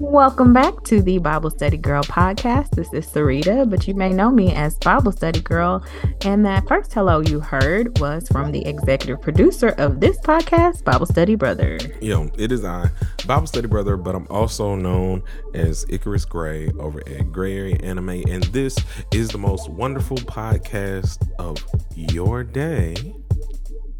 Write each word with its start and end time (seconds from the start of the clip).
Welcome 0.00 0.52
back 0.52 0.84
to 0.84 1.00
the 1.00 1.16
Bible 1.18 1.48
Study 1.48 1.78
Girl 1.78 2.02
podcast. 2.02 2.72
This 2.72 2.92
is 2.92 3.06
Sarita, 3.06 3.70
but 3.70 3.88
you 3.88 3.94
may 3.94 4.10
know 4.10 4.30
me 4.30 4.52
as 4.52 4.76
Bible 4.76 5.12
Study 5.12 5.40
Girl. 5.40 5.82
And 6.26 6.44
that 6.44 6.68
first 6.68 6.92
hello 6.92 7.20
you 7.20 7.40
heard 7.40 7.98
was 8.00 8.28
from 8.28 8.52
the 8.52 8.66
executive 8.66 9.22
producer 9.22 9.68
of 9.78 10.00
this 10.00 10.18
podcast, 10.18 10.84
Bible 10.84 11.06
Study 11.06 11.36
Brother. 11.36 11.78
Yo, 12.02 12.30
it 12.36 12.52
is 12.52 12.66
I, 12.66 12.90
Bible 13.26 13.46
Study 13.46 13.68
Brother, 13.68 13.96
but 13.96 14.14
I'm 14.14 14.26
also 14.28 14.74
known 14.74 15.22
as 15.54 15.86
Icarus 15.88 16.26
Gray 16.26 16.68
over 16.78 17.00
at 17.08 17.32
Gray 17.32 17.56
Area 17.56 17.76
Anime. 17.76 18.24
And 18.28 18.42
this 18.44 18.76
is 19.10 19.28
the 19.28 19.38
most 19.38 19.70
wonderful 19.70 20.18
podcast 20.18 21.26
of 21.38 21.64
your 21.96 22.44
day. 22.44 23.14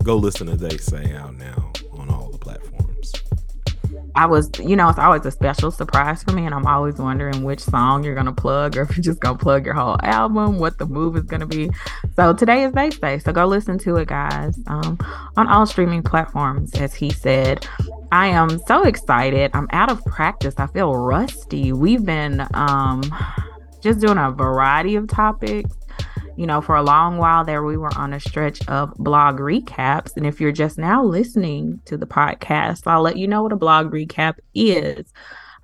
Go 0.02 0.16
listen 0.16 0.48
to 0.48 0.56
They 0.56 0.76
Say 0.76 1.14
Out 1.14 1.36
now 1.36 1.69
I 4.14 4.26
was, 4.26 4.50
you 4.58 4.76
know, 4.76 4.88
it's 4.88 4.98
always 4.98 5.24
a 5.24 5.30
special 5.30 5.70
surprise 5.70 6.22
for 6.22 6.32
me, 6.32 6.46
and 6.46 6.54
I'm 6.54 6.66
always 6.66 6.96
wondering 6.96 7.42
which 7.44 7.60
song 7.60 8.04
you're 8.04 8.14
gonna 8.14 8.32
plug, 8.32 8.76
or 8.76 8.82
if 8.82 8.96
you're 8.96 9.02
just 9.02 9.20
gonna 9.20 9.38
plug 9.38 9.64
your 9.64 9.74
whole 9.74 9.96
album, 10.02 10.58
what 10.58 10.78
the 10.78 10.86
move 10.86 11.16
is 11.16 11.24
gonna 11.24 11.46
be. 11.46 11.70
So 12.16 12.32
today 12.32 12.64
is 12.64 12.72
They 12.72 12.90
Say, 12.90 13.18
so 13.18 13.32
go 13.32 13.46
listen 13.46 13.78
to 13.80 13.96
it, 13.96 14.08
guys, 14.08 14.58
um, 14.66 14.98
on 15.36 15.46
all 15.48 15.66
streaming 15.66 16.02
platforms, 16.02 16.74
as 16.74 16.94
he 16.94 17.10
said. 17.10 17.66
I 18.12 18.28
am 18.28 18.58
so 18.66 18.82
excited. 18.82 19.50
I'm 19.54 19.68
out 19.70 19.90
of 19.90 20.04
practice. 20.04 20.54
I 20.58 20.66
feel 20.66 20.94
rusty. 20.94 21.72
We've 21.72 22.04
been 22.04 22.46
um, 22.54 23.02
just 23.80 24.00
doing 24.00 24.18
a 24.18 24.30
variety 24.30 24.96
of 24.96 25.06
topics 25.06 25.76
you 26.40 26.46
know, 26.46 26.62
for 26.62 26.74
a 26.74 26.82
long 26.82 27.18
while 27.18 27.44
there, 27.44 27.62
we 27.62 27.76
were 27.76 27.94
on 27.98 28.14
a 28.14 28.18
stretch 28.18 28.66
of 28.66 28.94
blog 28.94 29.40
recaps. 29.40 30.16
And 30.16 30.26
if 30.26 30.40
you're 30.40 30.52
just 30.52 30.78
now 30.78 31.04
listening 31.04 31.82
to 31.84 31.98
the 31.98 32.06
podcast, 32.06 32.86
I'll 32.86 33.02
let 33.02 33.18
you 33.18 33.28
know 33.28 33.42
what 33.42 33.52
a 33.52 33.56
blog 33.56 33.92
recap 33.92 34.38
is. 34.54 35.12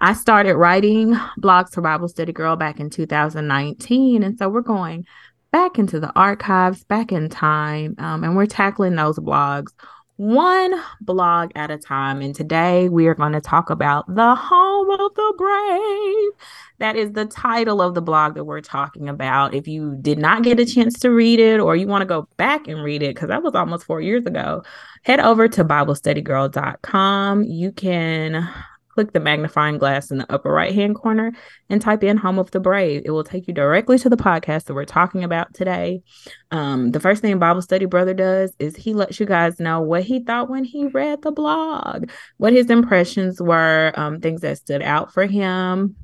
I 0.00 0.12
started 0.12 0.54
writing 0.56 1.14
blogs 1.40 1.72
for 1.72 1.80
Bible 1.80 2.08
Study 2.08 2.34
Girl 2.34 2.56
back 2.56 2.78
in 2.78 2.90
2019. 2.90 4.22
And 4.22 4.38
so 4.38 4.50
we're 4.50 4.60
going 4.60 5.06
back 5.50 5.78
into 5.78 5.98
the 5.98 6.12
archives, 6.14 6.84
back 6.84 7.10
in 7.10 7.30
time, 7.30 7.94
um, 7.96 8.22
and 8.22 8.36
we're 8.36 8.44
tackling 8.44 8.96
those 8.96 9.18
blogs 9.18 9.72
one 10.16 10.74
blog 11.00 11.50
at 11.54 11.70
a 11.70 11.78
time. 11.78 12.20
And 12.22 12.34
today 12.34 12.88
we 12.88 13.06
are 13.06 13.14
going 13.14 13.32
to 13.32 13.40
talk 13.40 13.70
about 13.70 14.06
the 14.12 14.34
home 14.34 14.90
of 14.90 15.14
the 15.14 15.34
brave. 15.36 16.50
That 16.78 16.96
is 16.96 17.12
the 17.12 17.26
title 17.26 17.82
of 17.82 17.94
the 17.94 18.02
blog 18.02 18.34
that 18.34 18.44
we're 18.44 18.60
talking 18.60 19.08
about. 19.08 19.54
If 19.54 19.68
you 19.68 19.96
did 20.00 20.18
not 20.18 20.42
get 20.42 20.60
a 20.60 20.66
chance 20.66 20.98
to 21.00 21.10
read 21.10 21.38
it 21.38 21.60
or 21.60 21.76
you 21.76 21.86
want 21.86 22.02
to 22.02 22.06
go 22.06 22.28
back 22.36 22.66
and 22.66 22.82
read 22.82 23.02
it, 23.02 23.14
because 23.14 23.28
that 23.28 23.42
was 23.42 23.54
almost 23.54 23.84
four 23.84 24.00
years 24.00 24.24
ago, 24.24 24.62
head 25.02 25.20
over 25.20 25.48
to 25.48 25.64
BibleStudyGirl.com. 25.64 27.44
You 27.44 27.72
can 27.72 28.48
click 28.96 29.12
the 29.12 29.20
magnifying 29.20 29.76
glass 29.76 30.10
in 30.10 30.16
the 30.16 30.32
upper 30.32 30.50
right 30.50 30.74
hand 30.74 30.96
corner 30.96 31.32
and 31.68 31.82
type 31.82 32.02
in 32.02 32.16
Home 32.16 32.38
of 32.38 32.50
the 32.50 32.60
Brave. 32.60 33.02
It 33.04 33.10
will 33.10 33.24
take 33.24 33.46
you 33.46 33.52
directly 33.52 33.98
to 33.98 34.08
the 34.08 34.16
podcast 34.16 34.64
that 34.64 34.74
we're 34.74 34.86
talking 34.86 35.22
about 35.22 35.52
today. 35.52 36.02
Um, 36.50 36.92
the 36.92 36.98
first 36.98 37.20
thing 37.20 37.38
Bible 37.38 37.60
Study 37.60 37.84
Brother 37.84 38.14
does 38.14 38.54
is 38.58 38.74
he 38.74 38.94
lets 38.94 39.20
you 39.20 39.26
guys 39.26 39.60
know 39.60 39.82
what 39.82 40.04
he 40.04 40.20
thought 40.20 40.48
when 40.48 40.64
he 40.64 40.86
read 40.86 41.20
the 41.20 41.30
blog, 41.30 42.10
what 42.38 42.54
his 42.54 42.70
impressions 42.70 43.38
were, 43.38 43.92
um, 43.96 44.22
things 44.22 44.40
that 44.40 44.56
stood 44.56 44.80
out 44.80 45.12
for 45.12 45.26
him. 45.26 45.94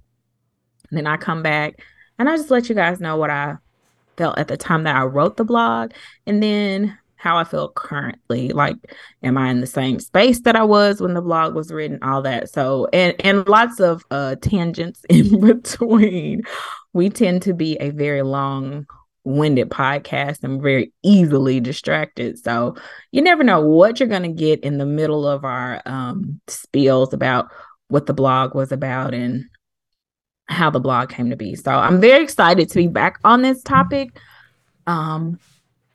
And 0.91 0.99
then 0.99 1.07
I 1.07 1.17
come 1.17 1.43
back 1.43 1.81
and 2.19 2.29
I 2.29 2.37
just 2.37 2.51
let 2.51 2.69
you 2.69 2.75
guys 2.75 3.01
know 3.01 3.17
what 3.17 3.31
I 3.31 3.57
felt 4.19 4.37
at 4.37 4.49
the 4.49 4.59
time 4.59 4.83
that 4.83 4.97
I 4.97 5.05
wrote 5.05 5.39
the 5.39 5.45
blog. 5.45 5.93
And 6.27 6.43
then 6.43 6.99
how 7.23 7.39
I 7.39 7.45
feel 7.45 7.69
currently. 7.69 8.49
Like, 8.49 8.75
am 9.23 9.39
I 9.39 9.49
in 9.49 9.61
the 9.61 9.67
same 9.67 10.01
space 10.01 10.41
that 10.41 10.57
I 10.57 10.65
was 10.65 11.01
when 11.01 11.15
the 11.15 11.23
blog 11.23 11.55
was 11.55 11.71
written? 11.71 12.03
All 12.03 12.21
that. 12.23 12.51
So, 12.51 12.89
and 12.93 13.15
and 13.25 13.47
lots 13.47 13.79
of 13.79 14.05
uh, 14.11 14.35
tangents 14.43 15.03
in 15.09 15.41
between. 15.41 16.43
We 16.93 17.11
tend 17.11 17.43
to 17.43 17.55
be 17.55 17.77
a 17.77 17.91
very 17.91 18.23
long 18.23 18.87
winded 19.23 19.71
podcast 19.71 20.43
and 20.43 20.61
very 20.61 20.93
easily 21.05 21.61
distracted. 21.61 22.43
So 22.43 22.75
you 23.13 23.23
never 23.23 23.45
know 23.45 23.61
what 23.61 24.01
you're 24.01 24.09
going 24.09 24.25
to 24.25 24.29
get 24.29 24.59
in 24.65 24.79
the 24.79 24.85
middle 24.85 25.25
of 25.25 25.45
our 25.45 25.81
um, 25.87 26.41
spills 26.49 27.15
about 27.15 27.53
what 27.87 28.07
the 28.07 28.15
blog 28.15 28.57
was 28.57 28.73
about 28.73 29.15
and 29.15 29.45
how 30.47 30.71
the 30.71 30.81
blog 30.81 31.09
came 31.09 31.31
to 31.31 31.37
be. 31.37 31.55
So 31.55 31.71
I'm 31.71 32.01
very 32.01 32.25
excited 32.25 32.69
to 32.71 32.75
be 32.75 32.89
back 32.89 33.21
on 33.23 33.43
this 33.43 33.63
topic. 33.63 34.19
Um, 34.89 35.39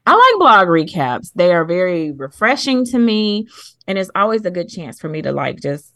I 0.08 0.14
like 0.14 0.40
blog 0.40 0.70
recaps. 0.70 1.34
They 1.36 1.52
are 1.52 1.66
very 1.66 2.14
refreshing 2.14 2.86
to 2.86 2.98
me. 2.98 3.50
And 3.88 3.98
it's 3.98 4.10
always 4.16 4.46
a 4.46 4.52
good 4.52 4.70
chance 4.70 5.02
for 5.02 5.10
me 5.10 5.22
to 5.22 5.34
like 5.34 5.60
just, 5.60 5.94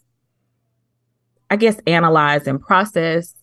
I 1.48 1.56
guess, 1.56 1.80
analyze 1.86 2.46
and 2.46 2.60
process 2.60 3.34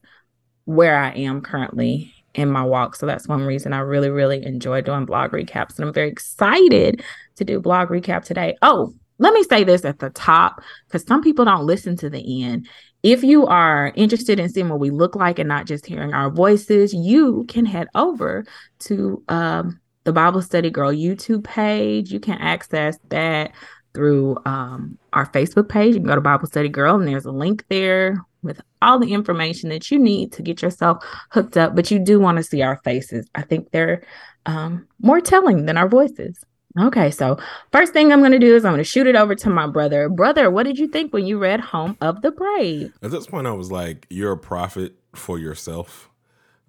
where 0.65 0.95
I 0.95 1.09
am 1.13 1.41
currently 1.41 2.13
in 2.35 2.51
my 2.51 2.63
walk. 2.63 2.95
So 2.95 3.07
that's 3.07 3.27
one 3.27 3.41
reason 3.41 3.73
I 3.73 3.79
really, 3.79 4.11
really 4.11 4.45
enjoy 4.45 4.81
doing 4.81 5.05
blog 5.05 5.31
recaps. 5.31 5.77
And 5.77 5.87
I'm 5.87 5.93
very 5.93 6.09
excited 6.09 7.03
to 7.37 7.43
do 7.43 7.59
blog 7.59 7.89
recap 7.89 8.23
today. 8.23 8.55
Oh, 8.61 8.93
let 9.17 9.33
me 9.33 9.41
say 9.45 9.63
this 9.63 9.83
at 9.85 9.97
the 9.97 10.11
top 10.11 10.61
because 10.85 11.03
some 11.03 11.23
people 11.23 11.45
don't 11.45 11.65
listen 11.65 11.95
to 11.97 12.11
the 12.11 12.43
end. 12.43 12.69
If 13.01 13.23
you 13.23 13.47
are 13.47 13.91
interested 13.95 14.39
in 14.39 14.49
seeing 14.49 14.69
what 14.69 14.79
we 14.79 14.91
look 14.91 15.15
like 15.15 15.39
and 15.39 15.49
not 15.49 15.65
just 15.65 15.87
hearing 15.87 16.13
our 16.13 16.29
voices, 16.29 16.93
you 16.93 17.45
can 17.47 17.65
head 17.65 17.87
over 17.95 18.45
to 18.81 19.23
um, 19.29 19.79
the 20.03 20.13
Bible 20.13 20.41
Study 20.41 20.69
Girl 20.69 20.91
YouTube 20.91 21.43
page. 21.43 22.11
You 22.11 22.19
can 22.19 22.37
access 22.39 22.97
that 23.09 23.51
through 23.93 24.37
um, 24.45 24.97
our 25.13 25.25
Facebook 25.25 25.69
page. 25.69 25.95
You 25.95 25.99
can 25.99 26.07
go 26.07 26.15
to 26.15 26.21
Bible 26.21 26.47
Study 26.47 26.69
Girl, 26.69 26.95
and 26.95 27.07
there's 27.07 27.25
a 27.25 27.31
link 27.31 27.65
there 27.69 28.23
with 28.41 28.61
all 28.81 28.99
the 28.99 29.13
information 29.13 29.69
that 29.69 29.91
you 29.91 29.99
need 29.99 30.31
to 30.33 30.41
get 30.41 30.61
yourself 30.61 31.03
hooked 31.31 31.57
up. 31.57 31.75
But 31.75 31.91
you 31.91 31.99
do 31.99 32.19
want 32.19 32.37
to 32.37 32.43
see 32.43 32.61
our 32.61 32.79
faces. 32.83 33.27
I 33.35 33.41
think 33.41 33.71
they're 33.71 34.03
um, 34.45 34.87
more 35.01 35.21
telling 35.21 35.65
than 35.65 35.77
our 35.77 35.89
voices. 35.89 36.43
Okay, 36.79 37.09
so 37.09 37.37
first 37.71 37.93
thing 37.93 38.11
I'm 38.11 38.19
going 38.19 38.31
to 38.31 38.39
do 38.39 38.55
is 38.55 38.63
I'm 38.63 38.73
going 38.73 38.77
to 38.77 38.83
shoot 38.83 39.07
it 39.07 39.15
over 39.15 39.33
to 39.35 39.49
my 39.49 39.65
brother. 39.65 40.07
Brother, 40.07 40.51
what 40.51 40.63
did 40.63 40.77
you 40.77 40.87
think 40.87 41.11
when 41.11 41.25
you 41.25 41.39
read 41.39 41.59
Home 41.59 41.97
of 41.99 42.21
the 42.21 42.31
Brave? 42.31 42.93
At 43.01 43.11
this 43.11 43.25
point, 43.25 43.47
I 43.47 43.51
was 43.51 43.71
like, 43.71 44.05
"You're 44.09 44.33
a 44.33 44.37
prophet 44.37 44.93
for 45.15 45.39
yourself." 45.39 46.09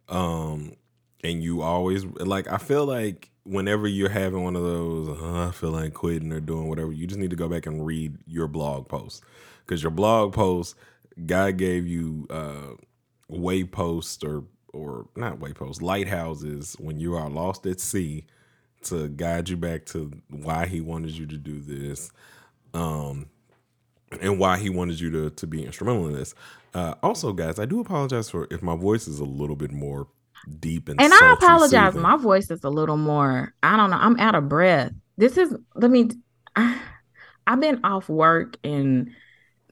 Um, 0.09 0.73
and 1.23 1.43
you 1.43 1.63
always 1.63 2.05
like 2.05 2.49
I 2.49 2.59
feel 2.59 2.87
like 2.87 3.31
whenever 3.45 3.89
you're 3.89 4.09
having 4.09 4.43
one 4.43 4.57
of 4.57 4.63
those 4.63 5.09
uh, 5.09 5.49
I 5.49 5.51
feel 5.51 5.71
like 5.71 5.95
quitting 5.95 6.33
or 6.33 6.41
doing 6.41 6.69
whatever, 6.69 6.93
you 6.93 7.07
just 7.07 7.21
need 7.21 7.31
to 7.31 7.37
go 7.37 7.49
back 7.49 7.67
and 7.67 7.85
read 7.85 8.17
your 8.27 8.49
blog 8.49 8.89
post. 8.89 9.23
Because 9.65 9.83
your 9.83 9.91
blog 9.91 10.33
post 10.33 10.75
God 11.27 11.57
gave 11.57 11.87
you 11.87 12.27
uh 12.31 12.75
wayposts 13.31 14.25
or 14.27 14.45
or 14.73 15.07
not 15.17 15.39
wayposts 15.39 15.83
lighthouses 15.83 16.77
when 16.79 16.99
you 16.99 17.15
are 17.15 17.29
lost 17.29 17.67
at 17.67 17.81
sea 17.81 18.25
to 18.83 19.09
guide 19.09 19.49
you 19.49 19.57
back 19.57 19.85
to 19.85 20.11
why 20.29 20.67
he 20.67 20.81
wanted 20.81 21.11
you 21.11 21.27
to 21.27 21.37
do 21.37 21.61
this 21.61 22.11
um 22.73 23.27
and 24.21 24.39
why 24.39 24.59
he 24.59 24.71
wanted 24.71 24.99
you 24.99 25.11
to 25.11 25.31
to 25.31 25.47
be 25.47 25.65
instrumental 25.65 26.07
in 26.07 26.15
this. 26.15 26.35
Uh 26.73 26.95
also 27.03 27.33
guys 27.33 27.59
i 27.59 27.65
do 27.65 27.81
apologize 27.81 28.31
for 28.31 28.47
if 28.51 28.63
my 28.63 28.77
voice 28.77 29.07
is 29.07 29.19
a 29.19 29.25
little 29.25 29.57
bit 29.57 29.73
more 29.73 30.07
deep 30.59 30.89
and 30.89 31.01
and 31.01 31.13
I 31.13 31.33
apologize. 31.35 31.93
Soothing. 31.93 32.03
My 32.03 32.17
voice 32.17 32.51
is 32.51 32.65
a 32.65 32.71
little 32.71 32.97
more. 32.97 33.55
I 33.63 33.77
don't 33.77 33.91
know. 33.91 33.99
I'm 33.99 34.19
out 34.19 34.35
of 34.35 34.49
breath. 34.49 34.93
This 35.17 35.37
is. 35.37 35.55
Let 35.75 35.91
me. 35.91 36.11
I, 36.57 36.81
I've 37.47 37.61
been 37.61 37.81
off 37.85 38.09
work 38.09 38.57
and 38.63 39.11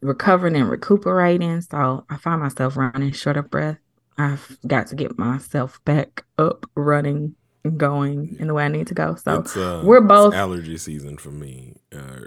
recovering 0.03 0.57
and 0.57 0.69
recuperating, 0.69 1.61
so 1.61 2.05
I 2.11 2.17
find 2.17 2.41
myself 2.41 2.77
running 2.77 3.13
short 3.13 3.37
of 3.37 3.51
breath. 3.51 3.79
I've 4.17 4.59
got 4.67 4.89
to 4.89 4.97
get 4.97 5.17
myself 5.17 5.81
back 5.85 6.25
up 6.39 6.67
running 6.75 7.37
and 7.65 7.79
going 7.79 8.37
in 8.41 8.49
the 8.49 8.55
way 8.55 8.65
I 8.65 8.69
need 8.69 8.89
to 8.89 8.95
go. 8.95 9.15
So 9.15 9.43
uh, 9.43 9.83
we're 9.85 10.01
both 10.01 10.35
allergy 10.35 10.77
season 10.77 11.19
for 11.19 11.31
me. 11.31 11.77
Uh, 11.95 12.23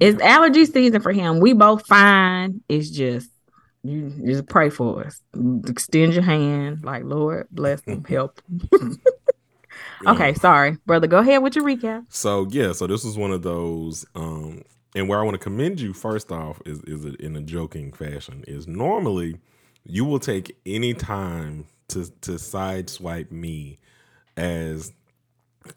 it's 0.00 0.20
allergy 0.20 0.64
season 0.64 1.02
for 1.02 1.12
him. 1.12 1.40
We 1.40 1.52
both 1.52 1.86
fine. 1.86 2.62
It's 2.68 2.90
just 2.90 3.30
you 3.84 4.10
just 4.24 4.48
pray 4.48 4.70
for 4.70 5.04
us. 5.04 5.20
Extend 5.68 6.14
your 6.14 6.22
hand, 6.22 6.82
like 6.84 7.04
Lord 7.04 7.46
bless 7.50 7.82
them, 7.82 8.02
help. 8.08 8.40
Them. 8.48 9.00
okay, 10.06 10.32
sorry, 10.34 10.78
brother. 10.86 11.06
Go 11.06 11.18
ahead 11.18 11.42
with 11.42 11.54
your 11.54 11.64
recap. 11.64 12.06
So 12.08 12.46
yeah, 12.50 12.72
so 12.72 12.86
this 12.86 13.04
is 13.04 13.18
one 13.18 13.30
of 13.30 13.42
those, 13.42 14.06
um, 14.14 14.62
and 14.94 15.08
where 15.08 15.20
I 15.20 15.22
want 15.22 15.34
to 15.34 15.38
commend 15.38 15.80
you 15.80 15.92
first 15.92 16.32
off 16.32 16.62
is 16.64 16.80
is 16.84 17.04
in 17.04 17.36
a 17.36 17.42
joking 17.42 17.92
fashion. 17.92 18.42
Is 18.48 18.66
normally 18.66 19.38
you 19.84 20.06
will 20.06 20.18
take 20.18 20.56
any 20.64 20.94
time 20.94 21.66
to 21.88 22.10
to 22.22 22.32
sideswipe 22.32 23.30
me 23.30 23.78
as 24.38 24.92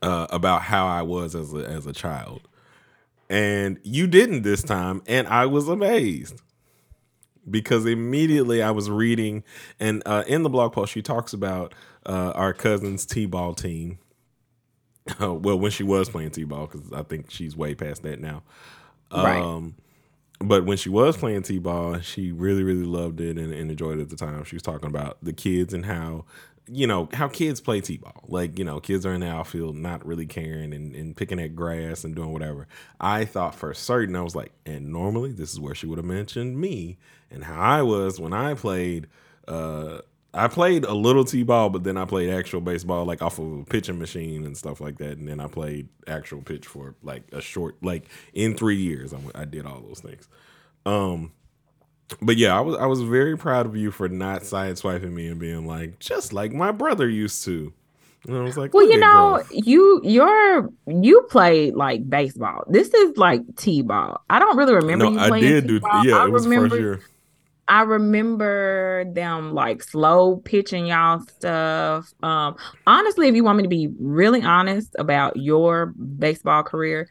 uh, 0.01 0.27
about 0.29 0.61
how 0.61 0.87
I 0.87 1.01
was 1.01 1.35
as 1.35 1.53
a 1.53 1.57
as 1.57 1.85
a 1.85 1.93
child, 1.93 2.47
and 3.29 3.79
you 3.83 4.07
didn't 4.07 4.43
this 4.43 4.63
time, 4.63 5.01
and 5.07 5.27
I 5.27 5.45
was 5.45 5.67
amazed 5.67 6.41
because 7.49 7.85
immediately 7.85 8.61
I 8.61 8.71
was 8.71 8.89
reading, 8.89 9.43
and 9.79 10.03
uh, 10.05 10.23
in 10.27 10.43
the 10.43 10.49
blog 10.49 10.73
post, 10.73 10.93
she 10.93 11.01
talks 11.01 11.33
about 11.33 11.73
uh, 12.05 12.31
our 12.35 12.53
cousin's 12.53 13.05
t-ball 13.05 13.53
team. 13.53 13.99
Uh, 15.21 15.33
well, 15.33 15.57
when 15.57 15.71
she 15.71 15.83
was 15.83 16.09
playing 16.09 16.31
t-ball, 16.31 16.67
because 16.67 16.91
I 16.91 17.03
think 17.03 17.31
she's 17.31 17.55
way 17.55 17.75
past 17.75 18.03
that 18.03 18.19
now. 18.19 18.43
Right. 19.11 19.41
Um, 19.41 19.75
but 20.39 20.65
when 20.65 20.77
she 20.77 20.89
was 20.89 21.17
playing 21.17 21.43
t-ball, 21.43 21.99
she 22.01 22.31
really, 22.31 22.63
really 22.63 22.85
loved 22.85 23.21
it 23.21 23.37
and, 23.37 23.53
and 23.53 23.71
enjoyed 23.71 23.99
it 23.99 24.03
at 24.03 24.09
the 24.09 24.17
time. 24.17 24.43
She 24.43 24.55
was 24.55 24.63
talking 24.63 24.89
about 24.89 25.17
the 25.23 25.33
kids 25.33 25.73
and 25.73 25.85
how 25.85 26.25
you 26.67 26.85
know 26.85 27.07
how 27.13 27.27
kids 27.27 27.61
play 27.61 27.79
t-ball 27.81 28.23
like 28.27 28.57
you 28.59 28.65
know 28.65 28.79
kids 28.79 29.05
are 29.05 29.13
in 29.13 29.21
the 29.21 29.27
outfield 29.27 29.75
not 29.75 30.05
really 30.05 30.25
caring 30.25 30.73
and, 30.73 30.95
and 30.95 31.15
picking 31.15 31.39
at 31.39 31.55
grass 31.55 32.03
and 32.03 32.15
doing 32.15 32.31
whatever 32.33 32.67
i 32.99 33.23
thought 33.23 33.55
for 33.55 33.73
certain 33.73 34.15
i 34.15 34.21
was 34.21 34.35
like 34.35 34.51
and 34.65 34.91
normally 34.91 35.31
this 35.31 35.51
is 35.53 35.59
where 35.59 35.75
she 35.75 35.85
would 35.85 35.97
have 35.97 36.05
mentioned 36.05 36.59
me 36.59 36.97
and 37.31 37.43
how 37.43 37.59
i 37.59 37.81
was 37.81 38.19
when 38.19 38.33
i 38.33 38.53
played 38.53 39.07
uh 39.47 39.99
I 40.33 40.47
played 40.47 40.83
a 40.85 40.93
little 40.93 41.25
t-ball, 41.25 41.69
but 41.71 41.83
then 41.83 41.97
I 41.97 42.05
played 42.05 42.29
actual 42.29 42.61
baseball, 42.61 43.05
like 43.05 43.23
off 43.23 43.39
of 43.39 43.59
a 43.59 43.63
pitching 43.63 43.97
machine 43.97 44.45
and 44.45 44.55
stuff 44.55 44.79
like 44.79 44.99
that. 44.99 45.17
And 45.17 45.27
then 45.27 45.39
I 45.39 45.47
played 45.47 45.89
actual 46.05 46.41
pitch 46.41 46.67
for 46.67 46.95
like 47.01 47.23
a 47.31 47.41
short, 47.41 47.81
like 47.81 48.07
in 48.33 48.55
three 48.55 48.75
years, 48.75 49.13
I, 49.13 49.17
I 49.33 49.45
did 49.45 49.65
all 49.65 49.81
those 49.81 49.99
things. 49.99 50.27
Um, 50.85 51.31
but 52.21 52.37
yeah, 52.37 52.57
I 52.57 52.61
was 52.61 52.75
I 52.77 52.85
was 52.85 53.01
very 53.01 53.37
proud 53.37 53.65
of 53.65 53.75
you 53.75 53.91
for 53.91 54.07
not 54.07 54.41
sideswiping 54.41 55.11
me 55.11 55.27
and 55.27 55.39
being 55.39 55.65
like, 55.65 55.99
just 55.99 56.33
like 56.33 56.53
my 56.53 56.71
brother 56.71 57.09
used 57.09 57.43
to. 57.45 57.73
And 58.27 58.35
I 58.35 58.41
was 58.41 58.57
like, 58.57 58.73
well, 58.73 58.89
you 58.89 58.97
know, 58.97 59.41
you 59.51 60.01
you're 60.03 60.69
you 60.87 61.21
played 61.29 61.75
like 61.75 62.09
baseball. 62.09 62.63
This 62.67 62.93
is 62.93 63.17
like 63.17 63.41
t-ball. 63.57 64.21
I 64.29 64.39
don't 64.39 64.57
really 64.57 64.73
remember. 64.73 65.09
No, 65.09 65.19
I 65.19 65.39
did 65.39 65.67
t-ball. 65.67 66.03
do. 66.03 66.09
Yeah, 66.09 66.17
I 66.17 66.25
it 66.25 66.31
was 66.31 66.45
remember, 66.45 66.69
first 66.69 66.81
year. 66.81 67.01
I 67.69 67.81
remember 67.81 69.05
them 69.13 69.53
like 69.53 69.83
slow 69.83 70.37
pitching 70.37 70.87
y'all 70.87 71.19
stuff. 71.19 72.13
Um, 72.23 72.55
honestly, 72.85 73.27
if 73.27 73.35
you 73.35 73.43
want 73.43 73.57
me 73.57 73.63
to 73.63 73.69
be 73.69 73.89
really 73.99 74.41
honest 74.41 74.95
about 74.97 75.37
your 75.37 75.87
baseball 75.87 76.63
career, 76.63 77.09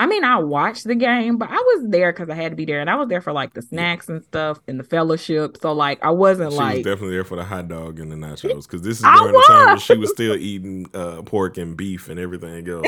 I 0.00 0.06
mean, 0.06 0.22
I 0.22 0.38
watched 0.38 0.84
the 0.84 0.94
game, 0.94 1.38
but 1.38 1.50
I 1.50 1.56
was 1.56 1.86
there 1.88 2.12
because 2.12 2.30
I 2.30 2.34
had 2.34 2.52
to 2.52 2.56
be 2.56 2.64
there, 2.64 2.80
and 2.80 2.88
I 2.88 2.94
was 2.94 3.08
there 3.08 3.20
for 3.20 3.32
like 3.32 3.54
the 3.54 3.62
snacks 3.62 4.08
and 4.08 4.22
stuff 4.22 4.60
and 4.68 4.78
the 4.78 4.84
fellowship. 4.84 5.56
So 5.60 5.72
like, 5.72 5.98
I 6.04 6.10
wasn't 6.10 6.52
she 6.52 6.58
like 6.58 6.76
was 6.76 6.84
definitely 6.84 7.16
there 7.16 7.24
for 7.24 7.34
the 7.34 7.44
hot 7.44 7.66
dog 7.66 7.98
and 7.98 8.12
the 8.12 8.16
nachos 8.16 8.62
because 8.62 8.82
this 8.82 8.98
is 8.98 9.02
during 9.02 9.32
the 9.32 9.44
time 9.48 9.66
when 9.66 9.78
she 9.78 9.96
was 9.96 10.10
still 10.10 10.36
eating 10.36 10.86
uh, 10.94 11.22
pork 11.22 11.58
and 11.58 11.76
beef 11.76 12.08
and 12.08 12.20
everything 12.20 12.68
else. 12.70 12.86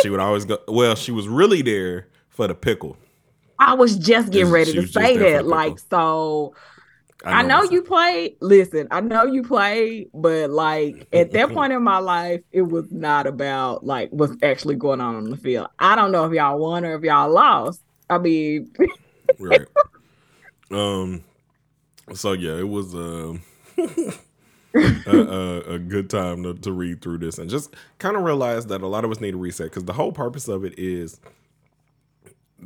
she 0.00 0.08
would 0.08 0.20
always 0.20 0.44
go. 0.44 0.58
Well, 0.68 0.94
she 0.94 1.10
was 1.10 1.26
really 1.26 1.62
there 1.62 2.06
for 2.28 2.46
the 2.46 2.54
pickle. 2.54 2.96
I 3.58 3.74
was 3.74 3.98
just 3.98 4.30
getting 4.30 4.52
ready 4.52 4.74
to 4.74 4.86
say 4.86 5.16
that. 5.16 5.46
Like, 5.46 5.78
so 5.90 6.54
I 7.24 7.42
know, 7.42 7.56
I 7.58 7.62
know 7.62 7.70
you 7.70 7.82
played. 7.82 8.36
Listen, 8.40 8.88
I 8.90 9.00
know 9.00 9.24
you 9.24 9.42
played, 9.42 10.10
but 10.12 10.50
like 10.50 11.06
at 11.12 11.32
that 11.32 11.50
point 11.50 11.72
in 11.72 11.82
my 11.82 11.98
life, 11.98 12.42
it 12.52 12.62
was 12.62 12.90
not 12.92 13.26
about 13.26 13.84
like 13.84 14.10
what's 14.10 14.34
actually 14.42 14.76
going 14.76 15.00
on 15.00 15.16
on 15.16 15.30
the 15.30 15.36
field. 15.36 15.68
I 15.78 15.96
don't 15.96 16.12
know 16.12 16.24
if 16.26 16.32
y'all 16.32 16.58
won 16.58 16.84
or 16.84 16.94
if 16.94 17.02
y'all 17.02 17.30
lost. 17.30 17.82
I 18.08 18.18
mean, 18.18 18.72
right. 19.38 19.62
Um. 20.68 21.22
So 22.14 22.32
yeah, 22.32 22.56
it 22.58 22.68
was 22.68 22.92
um, 22.92 23.40
a, 24.74 25.10
a, 25.10 25.58
a, 25.74 25.78
good 25.78 26.10
time 26.10 26.42
to, 26.42 26.54
to 26.54 26.72
read 26.72 27.02
through 27.02 27.18
this 27.18 27.38
and 27.38 27.48
just 27.48 27.74
kind 27.98 28.16
of 28.16 28.22
realize 28.22 28.66
that 28.66 28.82
a 28.82 28.86
lot 28.86 29.04
of 29.04 29.10
us 29.10 29.20
need 29.20 29.32
to 29.32 29.36
reset 29.36 29.66
because 29.66 29.84
the 29.84 29.92
whole 29.92 30.12
purpose 30.12 30.48
of 30.48 30.64
it 30.64 30.76
is 30.78 31.20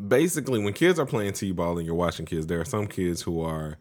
basically 0.08 0.62
when 0.62 0.72
kids 0.72 0.98
are 0.98 1.06
playing 1.06 1.32
t-ball 1.32 1.76
and 1.76 1.86
you're 1.86 1.94
watching 1.94 2.24
kids 2.24 2.46
there 2.46 2.60
are 2.60 2.64
some 2.64 2.86
kids 2.86 3.22
who 3.22 3.42
are 3.42 3.76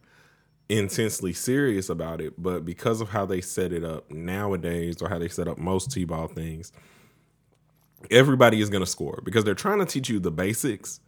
intensely 0.70 1.34
serious 1.34 1.90
about 1.90 2.22
it 2.22 2.42
but 2.42 2.64
because 2.64 3.02
of 3.02 3.10
how 3.10 3.26
they 3.26 3.42
set 3.42 3.74
it 3.74 3.84
up 3.84 4.10
nowadays 4.12 5.02
or 5.02 5.10
how 5.10 5.18
they 5.18 5.28
set 5.28 5.48
up 5.48 5.58
most 5.58 5.92
t-ball 5.92 6.28
things 6.28 6.72
everybody 8.12 8.62
is 8.62 8.70
going 8.70 8.84
to 8.84 8.90
score 8.90 9.20
because 9.26 9.44
they're 9.44 9.56
trying 9.56 9.80
to 9.80 9.86
teach 9.86 10.10
you 10.10 10.20
the 10.20 10.32
basics 10.32 11.00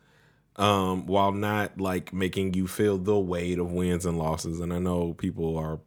um, 0.58 1.06
while 1.06 1.32
not 1.32 1.80
like 1.80 2.12
making 2.12 2.54
you 2.54 2.68
feel 2.68 2.98
the 2.98 3.18
weight 3.18 3.60
of 3.60 3.72
wins 3.72 4.06
and 4.06 4.18
losses 4.18 4.60
and 4.60 4.74
i 4.74 4.80
know 4.80 5.14
people 5.14 5.58
are 5.58 5.80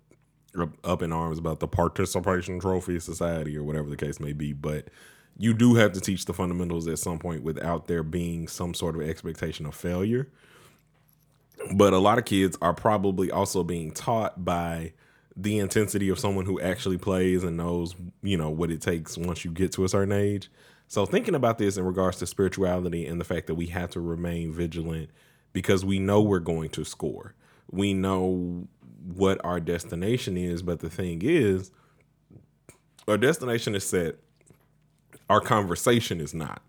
up 0.85 1.03
in 1.03 1.13
arms 1.13 1.39
about 1.39 1.59
the 1.59 1.67
participation 1.67 2.61
trophy 2.61 3.01
society 3.01 3.57
or 3.57 3.65
whatever 3.65 3.91
the 3.91 3.97
case 3.97 4.21
may 4.21 4.33
be 4.33 4.53
but 4.53 4.89
you 5.37 5.53
do 5.53 5.75
have 5.75 5.93
to 5.93 6.01
teach 6.01 6.25
the 6.25 6.33
fundamentals 6.33 6.87
at 6.87 6.99
some 6.99 7.19
point 7.19 7.43
without 7.43 7.87
there 7.87 8.03
being 8.03 8.47
some 8.47 8.75
sort 8.75 8.95
of 8.95 9.03
expectation 9.03 9.67
of 9.67 9.75
failure. 9.75 10.29
But 11.73 11.93
a 11.93 11.99
lot 11.99 12.19
of 12.19 12.25
kids 12.25 12.57
are 12.61 12.75
probably 12.75 13.31
also 13.31 13.65
being 13.65 13.93
taught 13.93 14.45
by 14.45 14.93
the 15.37 15.59
intensity 15.59 16.09
of 16.09 16.19
someone 16.19 16.45
who 16.45 16.61
actually 16.61 16.99
plays 16.99 17.43
and 17.43 17.57
knows, 17.57 17.95
you 18.23 18.37
know, 18.37 18.51
what 18.51 18.71
it 18.71 18.81
takes 18.81 19.17
once 19.17 19.45
you 19.45 19.51
get 19.51 19.73
to 19.73 19.85
a 19.85 19.89
certain 19.89 20.13
age. 20.13 20.51
So 20.87 21.07
thinking 21.07 21.35
about 21.35 21.59
this 21.59 21.77
in 21.77 21.85
regards 21.85 22.19
to 22.19 22.27
spirituality 22.27 23.07
and 23.07 23.21
the 23.21 23.25
fact 23.25 23.47
that 23.49 23.55
we 23.55 23.67
have 23.67 23.91
to 23.93 24.01
remain 24.01 24.53
vigilant 24.53 25.11
because 25.53 25.85
we 25.85 25.99
know 25.99 26.21
we're 26.21 26.39
going 26.39 26.69
to 26.71 26.85
score. 26.85 27.35
We 27.71 27.95
know 27.95 28.69
what 29.15 29.41
our 29.45 29.59
destination 29.61 30.37
is, 30.37 30.63
but 30.63 30.81
the 30.81 30.91
thing 30.91 31.23
is 31.23 31.71
our 33.09 33.19
destination 33.19 33.75
is 33.75 33.85
set 33.85 34.17
our 35.29 35.41
conversation 35.41 36.21
is 36.21 36.35
not. 36.35 36.63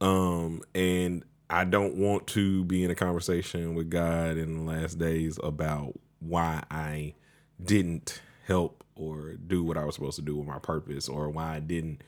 Um, 0.00 0.62
and 0.74 1.24
I 1.50 1.64
don't 1.64 1.96
want 1.96 2.26
to 2.28 2.64
be 2.64 2.84
in 2.84 2.90
a 2.90 2.94
conversation 2.94 3.74
with 3.74 3.90
God 3.90 4.36
in 4.36 4.56
the 4.56 4.70
last 4.70 4.98
days 4.98 5.38
about 5.42 5.94
why 6.20 6.62
I 6.70 7.14
didn't 7.62 8.20
help 8.46 8.84
or 8.94 9.34
do 9.34 9.62
what 9.64 9.76
I 9.76 9.84
was 9.84 9.94
supposed 9.94 10.16
to 10.16 10.22
do 10.22 10.36
with 10.36 10.46
my 10.46 10.58
purpose 10.58 11.08
or 11.08 11.30
why 11.30 11.56
I 11.56 11.60
didn't 11.60 12.02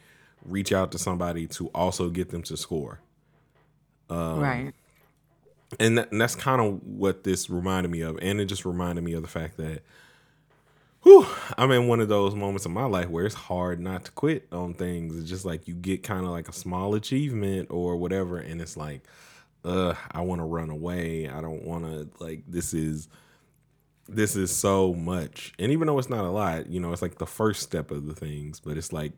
reach 0.44 0.72
out 0.72 0.92
to 0.92 0.98
somebody 0.98 1.46
to 1.46 1.68
also 1.68 2.10
get 2.10 2.30
them 2.30 2.42
to 2.44 2.56
score. 2.56 3.00
Um, 4.08 4.40
right. 4.40 4.72
And, 5.78 5.98
that, 5.98 6.12
and 6.12 6.20
that's 6.20 6.34
kind 6.34 6.60
of 6.60 6.82
what 6.82 7.24
this 7.24 7.48
reminded 7.48 7.90
me 7.90 8.00
of. 8.00 8.18
And 8.20 8.40
it 8.40 8.46
just 8.46 8.64
reminded 8.64 9.04
me 9.04 9.12
of 9.12 9.22
the 9.22 9.28
fact 9.28 9.56
that 9.58 9.82
whew, 11.02 11.26
I'm 11.56 11.70
in 11.70 11.88
one 11.88 12.00
of 12.00 12.08
those 12.08 12.34
moments 12.34 12.66
in 12.66 12.72
my 12.72 12.84
life 12.84 13.08
where 13.08 13.24
it's 13.24 13.34
hard 13.34 13.80
not 13.80 14.04
to 14.04 14.12
quit 14.12 14.46
on 14.52 14.74
things. 14.74 15.18
It's 15.18 15.28
just 15.28 15.44
like 15.44 15.66
you 15.66 15.74
get 15.74 16.02
kind 16.02 16.24
of 16.24 16.30
like 16.30 16.48
a 16.48 16.52
small 16.52 16.94
achievement 16.94 17.68
or 17.70 17.96
whatever, 17.96 18.38
and 18.38 18.60
it's 18.60 18.76
like, 18.76 19.02
uh, 19.64 19.94
I 20.12 20.20
want 20.22 20.40
to 20.40 20.44
run 20.44 20.70
away. 20.70 21.28
I 21.28 21.40
don't 21.40 21.64
want 21.64 21.84
to 21.84 22.08
like 22.22 22.42
this 22.46 22.74
is 22.74 23.08
this 24.08 24.36
is 24.36 24.54
so 24.54 24.94
much. 24.94 25.52
And 25.58 25.70
even 25.72 25.86
though 25.86 25.98
it's 25.98 26.10
not 26.10 26.24
a 26.24 26.30
lot, 26.30 26.68
you 26.68 26.80
know, 26.80 26.92
it's 26.92 27.02
like 27.02 27.18
the 27.18 27.26
first 27.26 27.62
step 27.62 27.90
of 27.90 28.06
the 28.06 28.14
things, 28.14 28.60
but 28.60 28.76
it's 28.76 28.92
like 28.92 29.12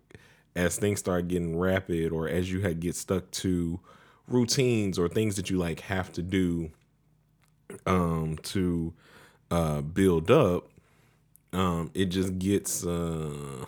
as 0.54 0.76
things 0.76 0.98
start 0.98 1.28
getting 1.28 1.58
rapid 1.58 2.12
or 2.12 2.28
as 2.28 2.52
you 2.52 2.60
had 2.60 2.80
get 2.80 2.94
stuck 2.94 3.30
to 3.30 3.80
routines 4.28 4.98
or 4.98 5.08
things 5.08 5.36
that 5.36 5.50
you 5.50 5.58
like 5.58 5.80
have 5.80 6.12
to 6.12 6.22
do 6.22 6.70
um 7.86 8.38
to 8.42 8.92
uh 9.50 9.80
build 9.80 10.30
up 10.30 10.68
um, 11.52 11.90
it 11.94 12.06
just 12.06 12.38
gets 12.38 12.84
uh, 12.86 13.64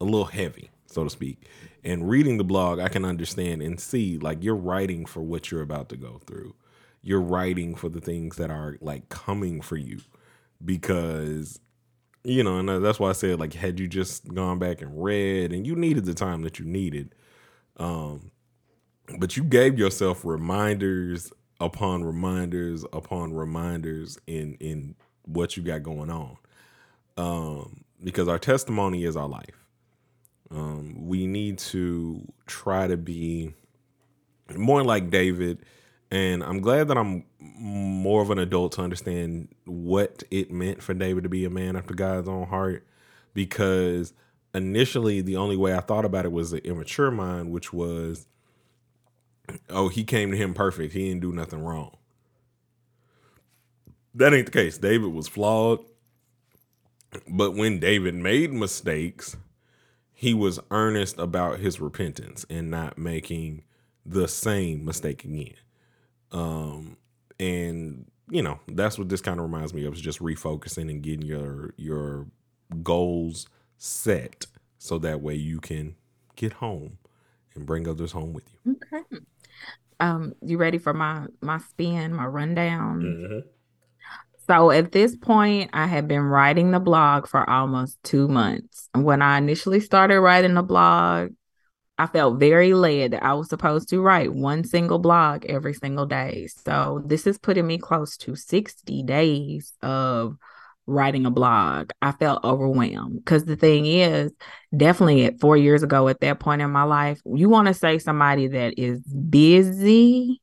a 0.00 0.04
little 0.04 0.26
heavy, 0.26 0.70
so 0.94 1.04
to 1.04 1.10
speak. 1.10 1.48
And 1.82 2.08
reading 2.08 2.38
the 2.38 2.44
blog, 2.44 2.78
I 2.78 2.88
can 2.88 3.04
understand 3.04 3.62
and 3.62 3.78
see 3.78 4.18
like 4.18 4.42
you're 4.42 4.56
writing 4.56 5.04
for 5.06 5.22
what 5.22 5.50
you're 5.50 5.62
about 5.62 5.88
to 5.90 5.96
go 5.96 6.20
through. 6.26 6.54
You're 7.02 7.20
writing 7.20 7.74
for 7.74 7.88
the 7.88 8.00
things 8.00 8.36
that 8.36 8.50
are 8.50 8.78
like 8.80 9.08
coming 9.08 9.60
for 9.60 9.76
you 9.76 10.00
because 10.64 11.60
you 12.26 12.42
know, 12.42 12.58
and 12.58 12.82
that's 12.82 12.98
why 12.98 13.10
I 13.10 13.12
said 13.12 13.38
like 13.38 13.52
had 13.52 13.78
you 13.78 13.86
just 13.86 14.32
gone 14.32 14.58
back 14.58 14.80
and 14.80 15.02
read 15.02 15.52
and 15.52 15.66
you 15.66 15.76
needed 15.76 16.06
the 16.06 16.14
time 16.14 16.42
that 16.42 16.58
you 16.58 16.64
needed, 16.64 17.14
um, 17.76 18.30
but 19.18 19.36
you 19.36 19.44
gave 19.44 19.78
yourself 19.78 20.24
reminders 20.24 21.30
upon 21.60 22.04
reminders 22.04 22.84
upon 22.92 23.34
reminders 23.34 24.18
in 24.26 24.54
in 24.54 24.94
what 25.26 25.56
you 25.56 25.62
got 25.62 25.82
going 25.82 26.10
on 26.10 26.36
um, 27.16 27.84
because 28.02 28.28
our 28.28 28.38
testimony 28.38 29.04
is 29.04 29.16
our 29.16 29.28
life. 29.28 29.63
Um, 30.50 31.06
we 31.06 31.26
need 31.26 31.58
to 31.58 32.32
try 32.46 32.86
to 32.86 32.96
be 32.96 33.54
more 34.56 34.82
like 34.84 35.10
David. 35.10 35.64
And 36.10 36.44
I'm 36.44 36.60
glad 36.60 36.88
that 36.88 36.96
I'm 36.96 37.24
more 37.38 38.22
of 38.22 38.30
an 38.30 38.38
adult 38.38 38.72
to 38.72 38.82
understand 38.82 39.48
what 39.64 40.22
it 40.30 40.50
meant 40.50 40.82
for 40.82 40.94
David 40.94 41.24
to 41.24 41.28
be 41.28 41.44
a 41.44 41.50
man 41.50 41.76
after 41.76 41.94
God's 41.94 42.28
own 42.28 42.46
heart. 42.46 42.86
Because 43.32 44.12
initially, 44.54 45.20
the 45.20 45.36
only 45.36 45.56
way 45.56 45.74
I 45.74 45.80
thought 45.80 46.04
about 46.04 46.24
it 46.24 46.32
was 46.32 46.50
the 46.50 46.64
immature 46.64 47.10
mind, 47.10 47.50
which 47.50 47.72
was, 47.72 48.28
oh, 49.70 49.88
he 49.88 50.04
came 50.04 50.30
to 50.30 50.36
him 50.36 50.54
perfect. 50.54 50.92
He 50.92 51.08
didn't 51.08 51.22
do 51.22 51.32
nothing 51.32 51.64
wrong. 51.64 51.96
That 54.14 54.32
ain't 54.32 54.46
the 54.46 54.52
case. 54.52 54.78
David 54.78 55.12
was 55.12 55.26
flawed. 55.26 55.80
But 57.28 57.54
when 57.54 57.80
David 57.80 58.14
made 58.14 58.52
mistakes, 58.52 59.36
he 60.14 60.32
was 60.32 60.60
earnest 60.70 61.18
about 61.18 61.58
his 61.58 61.80
repentance 61.80 62.46
and 62.48 62.70
not 62.70 62.96
making 62.96 63.64
the 64.06 64.28
same 64.28 64.84
mistake 64.84 65.24
again. 65.24 65.54
Um, 66.30 66.96
and 67.38 68.06
you 68.30 68.42
know, 68.42 68.58
that's 68.68 68.98
what 68.98 69.08
this 69.08 69.20
kind 69.20 69.38
of 69.38 69.44
reminds 69.44 69.74
me 69.74 69.84
of 69.84 69.94
is 69.94 70.00
just 70.00 70.20
refocusing 70.20 70.88
and 70.88 71.02
getting 71.02 71.26
your 71.26 71.74
your 71.76 72.26
goals 72.82 73.48
set 73.76 74.46
so 74.78 74.98
that 74.98 75.20
way 75.20 75.34
you 75.34 75.60
can 75.60 75.96
get 76.36 76.54
home 76.54 76.98
and 77.54 77.66
bring 77.66 77.86
others 77.88 78.12
home 78.12 78.32
with 78.32 78.44
you. 78.64 78.76
Okay. 78.92 79.20
Um, 80.00 80.34
you 80.42 80.58
ready 80.58 80.78
for 80.78 80.94
my 80.94 81.26
my 81.40 81.58
spin, 81.58 82.14
my 82.14 82.26
rundown? 82.26 83.02
Mm-hmm. 83.02 83.48
So 84.46 84.70
at 84.70 84.92
this 84.92 85.16
point, 85.16 85.70
I 85.72 85.86
had 85.86 86.06
been 86.06 86.22
writing 86.22 86.70
the 86.70 86.80
blog 86.80 87.26
for 87.26 87.48
almost 87.48 88.02
two 88.02 88.28
months. 88.28 88.88
When 88.94 89.22
I 89.22 89.38
initially 89.38 89.80
started 89.80 90.20
writing 90.20 90.54
the 90.54 90.62
blog, 90.62 91.30
I 91.96 92.06
felt 92.08 92.40
very 92.40 92.74
led 92.74 93.12
that 93.12 93.22
I 93.22 93.34
was 93.34 93.48
supposed 93.48 93.88
to 93.90 94.00
write 94.00 94.34
one 94.34 94.64
single 94.64 94.98
blog 94.98 95.46
every 95.46 95.74
single 95.74 96.06
day. 96.06 96.48
So 96.64 97.02
this 97.06 97.26
is 97.26 97.38
putting 97.38 97.66
me 97.66 97.78
close 97.78 98.16
to 98.18 98.34
60 98.34 99.02
days 99.04 99.72
of 99.80 100.36
writing 100.86 101.24
a 101.24 101.30
blog. 101.30 101.90
I 102.02 102.12
felt 102.12 102.44
overwhelmed 102.44 103.16
because 103.16 103.44
the 103.44 103.56
thing 103.56 103.86
is, 103.86 104.32
definitely 104.76 105.24
at 105.24 105.40
four 105.40 105.56
years 105.56 105.82
ago, 105.82 106.08
at 106.08 106.20
that 106.20 106.40
point 106.40 106.60
in 106.60 106.70
my 106.70 106.82
life, 106.82 107.20
you 107.24 107.48
want 107.48 107.68
to 107.68 107.74
say 107.74 107.98
somebody 107.98 108.48
that 108.48 108.78
is 108.78 109.00
busy 109.04 110.42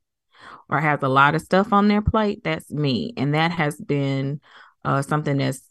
or 0.72 0.80
has 0.80 1.04
a 1.04 1.10
lot 1.10 1.36
of 1.36 1.42
stuff 1.42 1.74
on 1.74 1.90
their 1.90 2.02
plate, 2.02 2.44
that's 2.44 2.72
me. 2.72 3.14
And 3.18 3.36
that 3.36 3.52
has 3.52 3.76
been 3.76 4.40
uh, 4.86 5.02
something 5.02 5.38
that's, 5.38 5.62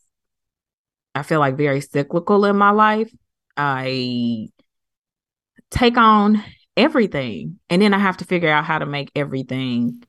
I 1.14 1.22
feel 1.22 1.40
like, 1.40 1.56
very 1.56 1.80
cyclical 1.80 2.44
in 2.44 2.56
my 2.56 2.70
life. 2.70 3.10
I 3.56 4.48
take 5.70 5.96
on 5.96 6.44
everything, 6.76 7.58
and 7.70 7.80
then 7.80 7.94
I 7.94 7.98
have 7.98 8.18
to 8.18 8.24
figure 8.24 8.50
out 8.50 8.64
how 8.64 8.78
to 8.78 8.86
make 8.86 9.10
everything 9.16 10.04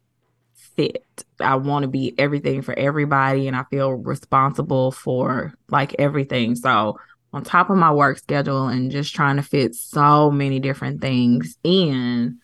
fit. 0.54 1.06
I 1.40 1.56
want 1.56 1.84
to 1.84 1.88
be 1.90 2.14
everything 2.18 2.62
for 2.62 2.78
everybody, 2.78 3.48
and 3.48 3.56
I 3.56 3.64
feel 3.72 3.92
responsible 3.92 4.92
for 4.92 5.54
like 5.70 5.96
everything. 6.00 6.56
So, 6.56 7.00
on 7.34 7.44
top 7.44 7.70
of 7.70 7.78
my 7.78 7.94
work 7.94 8.18
schedule 8.18 8.68
and 8.68 8.92
just 8.92 9.16
trying 9.16 9.38
to 9.38 9.42
fit 9.42 9.74
so 9.74 10.30
many 10.30 10.60
different 10.60 11.00
things 11.02 11.58
in, 11.64 12.41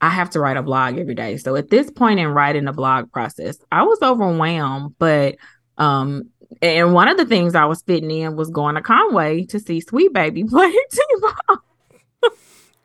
I 0.00 0.10
have 0.10 0.30
to 0.30 0.40
write 0.40 0.56
a 0.56 0.62
blog 0.62 0.98
every 0.98 1.14
day. 1.14 1.36
So 1.38 1.56
at 1.56 1.70
this 1.70 1.90
point 1.90 2.20
in 2.20 2.28
writing 2.28 2.64
the 2.64 2.72
blog 2.72 3.10
process, 3.12 3.56
I 3.72 3.82
was 3.84 3.98
overwhelmed, 4.02 4.94
but 4.98 5.36
um 5.78 6.30
and 6.62 6.94
one 6.94 7.08
of 7.08 7.16
the 7.16 7.26
things 7.26 7.54
I 7.54 7.64
was 7.64 7.82
fitting 7.82 8.10
in 8.10 8.36
was 8.36 8.50
going 8.50 8.76
to 8.76 8.80
Conway 8.80 9.44
to 9.46 9.58
see 9.58 9.80
Sweet 9.80 10.12
Baby 10.12 10.44
play 10.48 10.70
T-ball. 10.90 12.30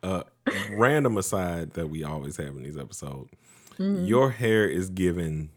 uh 0.03 0.23
random 0.71 1.17
aside 1.17 1.73
that 1.73 1.87
we 1.87 2.03
always 2.03 2.37
have 2.37 2.55
in 2.55 2.63
these 2.63 2.77
episodes. 2.77 3.29
Mm-hmm. 3.77 4.05
Your 4.05 4.31
hair 4.31 4.67
is 4.67 4.89
given 4.89 5.49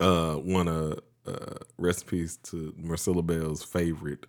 uh 0.00 0.34
one 0.34 0.68
of 0.68 1.00
uh 1.26 1.56
recipes 1.76 2.38
to 2.44 2.72
Marcella 2.78 3.22
Bell's 3.22 3.62
favorite 3.64 4.26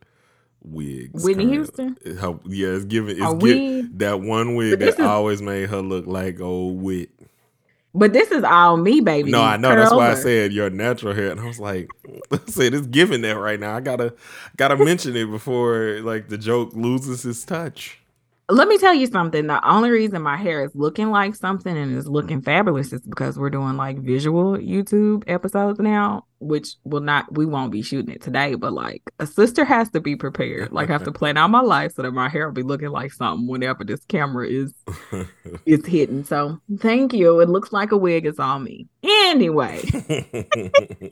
wigs. 0.62 1.24
Whitney 1.24 1.48
Houston. 1.48 1.98
Her, 2.06 2.40
yeah, 2.46 2.70
it's 2.70 2.86
giving 2.86 3.18
it's 3.22 3.44
give, 3.44 4.00
that 4.00 4.22
one 4.22 4.56
wig 4.56 4.80
that 4.80 4.88
is, 4.88 5.00
always 5.00 5.42
made 5.42 5.70
her 5.70 5.82
look 5.82 6.08
like 6.08 6.40
old 6.40 6.82
wit. 6.82 7.10
But 7.94 8.14
this 8.14 8.30
is 8.32 8.44
all 8.44 8.78
me, 8.78 9.02
baby. 9.02 9.32
No, 9.32 9.42
I 9.42 9.58
know. 9.58 9.76
That's 9.76 9.92
why 9.92 10.12
I 10.12 10.16
said 10.16 10.54
your 10.54 10.70
natural 10.70 11.16
hair, 11.16 11.32
and 11.32 11.40
I 11.40 11.46
was 11.46 11.60
like, 11.60 11.90
I 12.32 12.40
said 12.48 12.74
it's 12.74 12.88
giving 12.88 13.22
that 13.22 13.38
right 13.38 13.60
now. 13.60 13.76
I 13.76 13.80
gotta 13.80 14.14
gotta 14.58 14.78
mention 14.78 15.16
it 15.16 15.26
before 15.26 16.00
like 16.02 16.30
the 16.30 16.38
joke 16.38 16.74
loses 16.74 17.26
its 17.26 17.44
touch 17.44 17.99
let 18.50 18.68
me 18.68 18.78
tell 18.80 18.94
you 18.94 19.06
something. 19.06 19.46
The 19.46 19.68
only 19.68 19.92
reason 19.92 20.22
my 20.24 20.36
hair 20.36 20.64
is 20.64 20.72
looking 20.74 21.12
like 21.12 21.36
something 21.36 21.78
and 21.78 21.96
is 21.96 22.08
looking 22.08 22.42
fabulous 22.42 22.92
is 22.92 23.02
because 23.02 23.38
we're 23.38 23.52
doing 23.52 23.78
like 23.78 24.00
visual 24.00 24.58
YouTube 24.58 25.24
episodes 25.28 25.80
now, 25.80 26.26
which 26.40 26.70
will 26.84 27.02
not 27.02 27.32
we 27.38 27.46
won't 27.46 27.72
be 27.72 27.84
shooting 27.84 28.14
it 28.14 28.22
today, 28.22 28.56
but 28.56 28.74
like 28.74 29.04
a 29.20 29.28
sister 29.28 29.64
has 29.64 29.90
to 29.92 30.02
be 30.02 30.16
prepared. 30.16 30.72
Like 30.80 30.90
I 30.90 30.94
have 30.94 31.04
to 31.04 31.12
plan 31.12 31.36
out 31.36 31.50
my 31.50 31.60
life 31.60 31.94
so 31.94 32.04
that 32.04 32.12
my 32.12 32.30
hair 32.30 32.48
will 32.48 32.54
be 32.54 32.64
looking 32.64 32.90
like 32.90 33.12
something 33.12 33.48
whenever 33.48 33.84
this 33.84 34.04
camera 34.06 34.48
is 34.48 34.74
is 35.66 35.86
hitting. 35.86 36.24
So 36.24 36.60
thank 36.80 37.14
you. 37.14 37.42
It 37.42 37.50
looks 37.50 37.74
like 37.74 37.92
a 37.92 37.98
wig 37.98 38.26
is 38.26 38.40
on 38.40 38.64
me. 38.64 38.88
Anyway. 39.04 39.82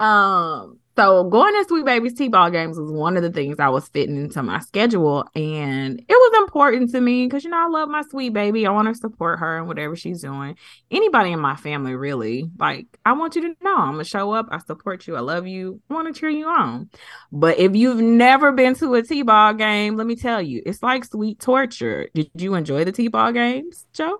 um 0.00 0.78
so 0.98 1.22
going 1.22 1.54
to 1.54 1.64
Sweet 1.68 1.84
Baby's 1.84 2.14
T-ball 2.14 2.50
games 2.50 2.76
was 2.76 2.90
one 2.90 3.16
of 3.16 3.22
the 3.22 3.30
things 3.30 3.60
I 3.60 3.68
was 3.68 3.86
fitting 3.86 4.16
into 4.16 4.42
my 4.42 4.58
schedule. 4.58 5.24
And 5.36 6.00
it 6.00 6.06
was 6.08 6.38
important 6.38 6.90
to 6.90 7.00
me 7.00 7.24
because, 7.24 7.44
you 7.44 7.50
know, 7.50 7.64
I 7.64 7.68
love 7.68 7.88
my 7.88 8.02
sweet 8.02 8.32
baby. 8.32 8.66
I 8.66 8.72
want 8.72 8.88
to 8.88 8.96
support 8.96 9.38
her 9.38 9.58
and 9.58 9.68
whatever 9.68 9.94
she's 9.94 10.22
doing. 10.22 10.56
Anybody 10.90 11.30
in 11.30 11.38
my 11.38 11.54
family, 11.54 11.94
really. 11.94 12.50
Like, 12.58 12.86
I 13.06 13.12
want 13.12 13.36
you 13.36 13.42
to 13.42 13.54
know 13.62 13.76
I'm 13.76 13.96
to 13.98 14.04
show 14.04 14.32
up. 14.32 14.48
I 14.50 14.58
support 14.58 15.06
you. 15.06 15.14
I 15.14 15.20
love 15.20 15.46
you. 15.46 15.80
I 15.88 15.94
want 15.94 16.12
to 16.12 16.20
cheer 16.20 16.30
you 16.30 16.48
on. 16.48 16.90
But 17.30 17.60
if 17.60 17.76
you've 17.76 18.00
never 18.00 18.50
been 18.50 18.74
to 18.74 18.94
a 18.94 19.02
T-ball 19.04 19.54
game, 19.54 19.96
let 19.96 20.06
me 20.08 20.16
tell 20.16 20.42
you, 20.42 20.64
it's 20.66 20.82
like 20.82 21.04
sweet 21.04 21.38
torture. 21.38 22.08
Did 22.12 22.30
you 22.34 22.56
enjoy 22.56 22.84
the 22.84 22.90
T-ball 22.90 23.30
games, 23.30 23.86
Joe? 23.92 24.18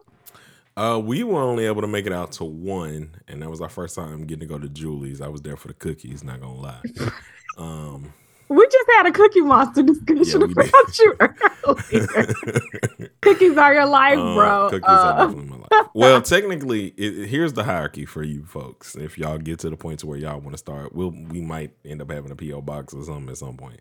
Uh, 0.78 0.97
we 0.97 1.25
were 1.25 1.40
only 1.40 1.66
able 1.66 1.80
to 1.80 1.88
make 1.88 2.06
it 2.06 2.12
out 2.12 2.30
to 2.30 2.44
one, 2.44 3.16
and 3.26 3.42
that 3.42 3.50
was 3.50 3.61
our 3.61 3.68
first 3.68 3.97
time 3.97 4.25
getting 4.26 4.47
to 4.47 4.47
go 4.47 4.61
to 4.61 4.68
Julie's. 4.68 5.20
I 5.20 5.26
was 5.26 5.42
there 5.42 5.56
for 5.56 5.66
the 5.66 5.75
cookies. 5.75 6.23
Not 6.23 6.40
gonna 6.40 6.54
lie. 6.54 6.82
Um, 7.58 8.14
we 8.49 8.64
just 8.68 8.88
had 8.92 9.06
a 9.06 9.11
Cookie 9.11 9.40
Monster 9.40 9.82
discussion 9.82 10.42
yeah, 10.42 10.62
about 10.62 10.99
you 11.00 11.16
earlier. 11.18 13.11
cookies 13.20 13.56
are 13.56 13.75
your 13.75 13.87
life, 13.87 14.16
uh, 14.16 14.35
bro. 14.37 14.68
Cookies 14.70 14.88
uh, 14.88 14.92
are 14.92 15.26
definitely 15.26 15.50
my 15.50 15.56
life. 15.56 15.88
Well, 15.92 16.23
technically, 16.23 16.94
it, 16.97 17.26
here's 17.26 17.54
the 17.54 17.64
hierarchy 17.64 18.04
for 18.04 18.23
you 18.23 18.44
folks. 18.44 18.94
If 18.94 19.18
y'all 19.18 19.38
get 19.38 19.58
to 19.61 19.70
the 19.70 19.76
point 19.76 19.99
to 20.00 20.06
where 20.06 20.16
y'all 20.16 20.38
want 20.38 20.52
to 20.52 20.58
start, 20.58 20.94
we'll 20.94 21.11
we 21.11 21.40
might 21.40 21.73
end 21.85 22.00
up 22.00 22.12
having 22.12 22.30
a 22.30 22.37
PO 22.37 22.61
box 22.62 22.94
or 22.94 23.02
something 23.02 23.28
at 23.28 23.38
some 23.38 23.56
point. 23.56 23.80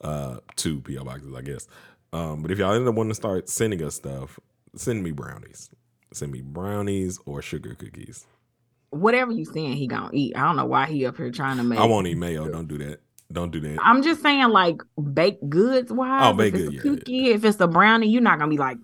Uh, 0.00 0.38
two 0.56 0.80
PO 0.80 1.04
boxes, 1.04 1.34
I 1.34 1.42
guess. 1.42 1.68
Um, 2.14 2.40
but 2.40 2.50
if 2.50 2.58
y'all 2.58 2.72
end 2.72 2.88
up 2.88 2.94
wanting 2.94 3.10
to 3.10 3.16
start 3.16 3.50
sending 3.50 3.84
us 3.84 3.96
stuff, 3.96 4.40
send 4.74 5.04
me 5.04 5.10
brownies 5.10 5.68
send 6.12 6.32
me 6.32 6.40
brownies 6.42 7.18
or 7.26 7.42
sugar 7.42 7.74
cookies. 7.74 8.26
Whatever 8.90 9.32
you 9.32 9.44
saying 9.44 9.74
he 9.74 9.86
gonna 9.86 10.10
eat. 10.12 10.36
I 10.36 10.44
don't 10.44 10.56
know 10.56 10.66
why 10.66 10.86
he 10.86 11.06
up 11.06 11.16
here 11.16 11.30
trying 11.30 11.58
to 11.58 11.62
make. 11.62 11.78
I 11.78 11.84
won't 11.84 12.06
eat 12.06 12.16
mayo. 12.16 12.48
Don't 12.48 12.66
do 12.66 12.78
that. 12.78 13.00
Don't 13.32 13.52
do 13.52 13.60
that. 13.60 13.78
I'm 13.82 14.02
just 14.02 14.22
saying, 14.22 14.48
like 14.48 14.82
baked 15.14 15.48
goods 15.48 15.92
wise. 15.92 16.32
Oh, 16.32 16.36
baked 16.36 16.56
goods. 16.56 16.74
Yeah, 16.74 16.82
cookie, 16.82 17.12
yeah. 17.12 17.34
if 17.34 17.44
it's 17.44 17.60
a 17.60 17.68
brownie, 17.68 18.08
you're 18.08 18.22
not 18.22 18.40
gonna 18.40 18.50
be 18.50 18.58
like, 18.58 18.78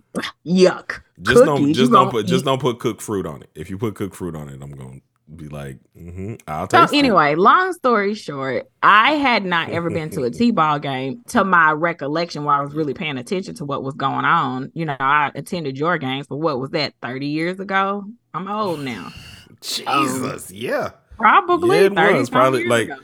yuck. 0.46 1.00
Just 1.20 1.38
Cookies, 1.38 1.46
don't, 1.46 1.72
just 1.72 1.92
don't 1.92 2.10
put, 2.10 2.26
eat. 2.26 2.28
just 2.28 2.44
don't 2.44 2.60
put 2.60 2.78
cooked 2.78 3.02
fruit 3.02 3.26
on 3.26 3.42
it. 3.42 3.50
If 3.56 3.70
you 3.70 3.78
put 3.78 3.96
cooked 3.96 4.14
fruit 4.14 4.36
on 4.36 4.48
it, 4.48 4.62
I'm 4.62 4.70
gonna 4.70 5.00
be 5.34 5.48
like, 5.48 5.78
mm-hmm, 5.96 6.34
I'll 6.46 6.66
taste. 6.68 6.90
So 6.90 6.96
anyway, 6.96 7.32
it. 7.32 7.38
long 7.38 7.72
story 7.72 8.14
short, 8.14 8.70
I 8.82 9.12
had 9.12 9.44
not 9.44 9.70
ever 9.70 9.90
been 9.90 10.10
to 10.10 10.22
a 10.22 10.30
t-ball 10.32 10.78
game 10.78 11.22
to 11.28 11.44
my 11.44 11.72
recollection, 11.72 12.44
where 12.44 12.54
I 12.54 12.60
was 12.60 12.74
really 12.74 12.94
paying 12.94 13.18
attention 13.18 13.54
to 13.56 13.64
what 13.64 13.82
was 13.82 13.94
going 13.94 14.24
on. 14.24 14.70
You 14.74 14.84
know, 14.84 14.96
I 14.98 15.32
attended 15.34 15.78
your 15.78 15.98
games, 15.98 16.26
but 16.28 16.36
what 16.36 16.60
was 16.60 16.70
that? 16.70 16.94
Thirty 17.02 17.26
years 17.26 17.58
ago. 17.58 18.04
I'm 18.34 18.48
old 18.48 18.80
now. 18.80 19.12
Jesus, 19.62 20.50
um, 20.50 20.56
yeah, 20.56 20.90
probably. 21.16 21.78
Yeah, 21.78 21.86
it 21.86 21.94
30, 21.94 22.18
was 22.18 22.30
probably 22.30 22.68
like 22.68 22.88
ago. 22.88 22.98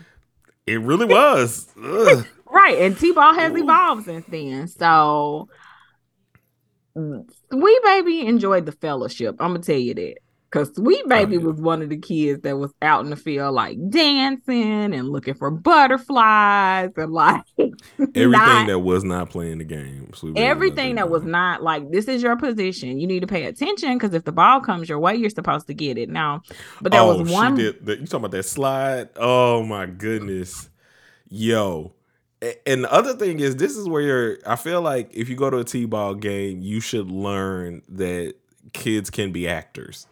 it 0.66 0.80
really 0.80 1.06
was. 1.06 1.66
right, 1.76 2.78
and 2.78 2.96
t-ball 2.96 3.34
has 3.34 3.52
Ooh. 3.52 3.62
evolved 3.62 4.04
since 4.04 4.26
then. 4.26 4.68
So. 4.68 5.48
We 6.94 7.80
baby 7.84 8.26
enjoyed 8.26 8.66
the 8.66 8.72
fellowship. 8.72 9.36
I'm 9.40 9.52
gonna 9.52 9.60
tell 9.60 9.78
you 9.78 9.94
that. 9.94 10.16
Cause 10.52 10.70
Sweet 10.76 11.08
Baby 11.08 11.38
oh, 11.38 11.40
yeah. 11.40 11.46
was 11.46 11.60
one 11.62 11.80
of 11.80 11.88
the 11.88 11.96
kids 11.96 12.42
that 12.42 12.58
was 12.58 12.74
out 12.82 13.02
in 13.04 13.10
the 13.10 13.16
field 13.16 13.54
like 13.54 13.78
dancing 13.88 14.92
and 14.92 15.08
looking 15.08 15.32
for 15.32 15.50
butterflies 15.50 16.90
and 16.94 17.10
like 17.10 17.42
everything 17.58 18.30
not, 18.30 18.66
that 18.66 18.80
was 18.80 19.02
not 19.02 19.30
playing 19.30 19.58
the 19.58 19.64
game. 19.64 20.12
everything 20.36 20.96
that 20.96 21.08
was 21.08 21.22
not 21.24 21.62
like 21.62 21.90
this 21.90 22.06
is 22.06 22.22
your 22.22 22.36
position. 22.36 23.00
You 23.00 23.06
need 23.06 23.20
to 23.20 23.26
pay 23.26 23.44
attention 23.44 23.96
because 23.96 24.12
if 24.12 24.24
the 24.24 24.32
ball 24.32 24.60
comes 24.60 24.90
your 24.90 24.98
way, 24.98 25.16
you're 25.16 25.30
supposed 25.30 25.68
to 25.68 25.74
get 25.74 25.96
it. 25.96 26.10
Now, 26.10 26.42
but 26.82 26.92
there 26.92 27.00
oh, 27.00 27.16
was 27.16 27.32
one. 27.32 27.54
Did, 27.54 27.86
the, 27.86 27.92
you 28.00 28.04
talking 28.04 28.18
about 28.18 28.32
that 28.32 28.42
slide? 28.42 29.08
Oh 29.16 29.62
my 29.62 29.86
goodness, 29.86 30.68
yo. 31.30 31.94
And 32.66 32.84
the 32.84 32.92
other 32.92 33.14
thing 33.14 33.40
is, 33.40 33.56
this 33.56 33.74
is 33.74 33.88
where 33.88 34.02
you're. 34.02 34.38
I 34.46 34.56
feel 34.56 34.82
like 34.82 35.14
if 35.14 35.30
you 35.30 35.36
go 35.36 35.48
to 35.48 35.58
a 35.58 35.64
t-ball 35.64 36.16
game, 36.16 36.60
you 36.60 36.80
should 36.80 37.10
learn 37.10 37.80
that 37.88 38.34
kids 38.74 39.08
can 39.08 39.32
be 39.32 39.48
actors 39.48 40.06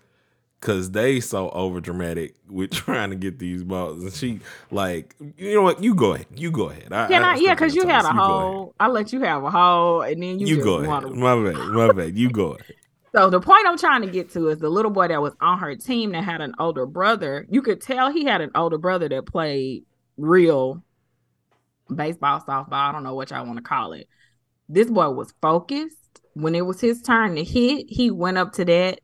Cause 0.60 0.90
they 0.90 1.20
so 1.20 1.48
over 1.50 1.80
dramatic 1.80 2.34
with 2.46 2.70
trying 2.72 3.08
to 3.10 3.16
get 3.16 3.38
these 3.38 3.64
balls, 3.64 4.02
and 4.02 4.12
she 4.12 4.40
like, 4.70 5.16
you 5.38 5.54
know 5.54 5.62
what? 5.62 5.82
You 5.82 5.94
go 5.94 6.12
ahead. 6.12 6.26
You 6.34 6.50
go 6.50 6.68
ahead. 6.68 6.92
I, 6.92 7.08
Can 7.08 7.24
I? 7.24 7.32
I 7.32 7.36
yeah, 7.36 7.54
cause 7.54 7.74
you 7.74 7.86
had 7.86 8.04
a 8.04 8.12
hole. 8.12 8.74
I 8.78 8.88
let 8.88 9.10
you 9.10 9.20
have 9.22 9.42
a 9.42 9.50
hole, 9.50 10.02
and 10.02 10.22
then 10.22 10.38
you, 10.38 10.46
you 10.46 10.62
go 10.62 10.82
ahead. 10.82 11.02
To... 11.02 11.10
My 11.10 11.34
bad. 11.34 11.56
My 11.68 11.92
bad. 11.92 12.18
You 12.18 12.28
go 12.28 12.52
ahead. 12.52 12.74
So 13.14 13.28
the 13.28 13.40
point 13.40 13.66
I'm 13.66 13.78
trying 13.78 14.02
to 14.02 14.10
get 14.10 14.30
to 14.32 14.48
is 14.48 14.58
the 14.58 14.68
little 14.68 14.90
boy 14.90 15.08
that 15.08 15.20
was 15.20 15.34
on 15.40 15.58
her 15.58 15.74
team 15.74 16.12
that 16.12 16.24
had 16.24 16.40
an 16.40 16.54
older 16.58 16.86
brother. 16.86 17.46
You 17.48 17.62
could 17.62 17.80
tell 17.80 18.10
he 18.12 18.24
had 18.24 18.40
an 18.40 18.50
older 18.54 18.78
brother 18.78 19.08
that 19.08 19.26
played 19.26 19.84
real 20.16 20.82
baseball, 21.92 22.40
softball. 22.40 22.72
I 22.72 22.92
don't 22.92 23.02
know 23.02 23.14
what 23.14 23.30
y'all 23.30 23.46
want 23.46 23.56
to 23.56 23.62
call 23.62 23.94
it. 23.94 24.08
This 24.68 24.90
boy 24.90 25.10
was 25.10 25.32
focused. 25.42 25.96
When 26.34 26.54
it 26.54 26.64
was 26.64 26.80
his 26.80 27.02
turn 27.02 27.34
to 27.34 27.42
hit, 27.42 27.86
he 27.88 28.10
went 28.10 28.38
up 28.38 28.52
to 28.52 28.64
that 28.66 29.00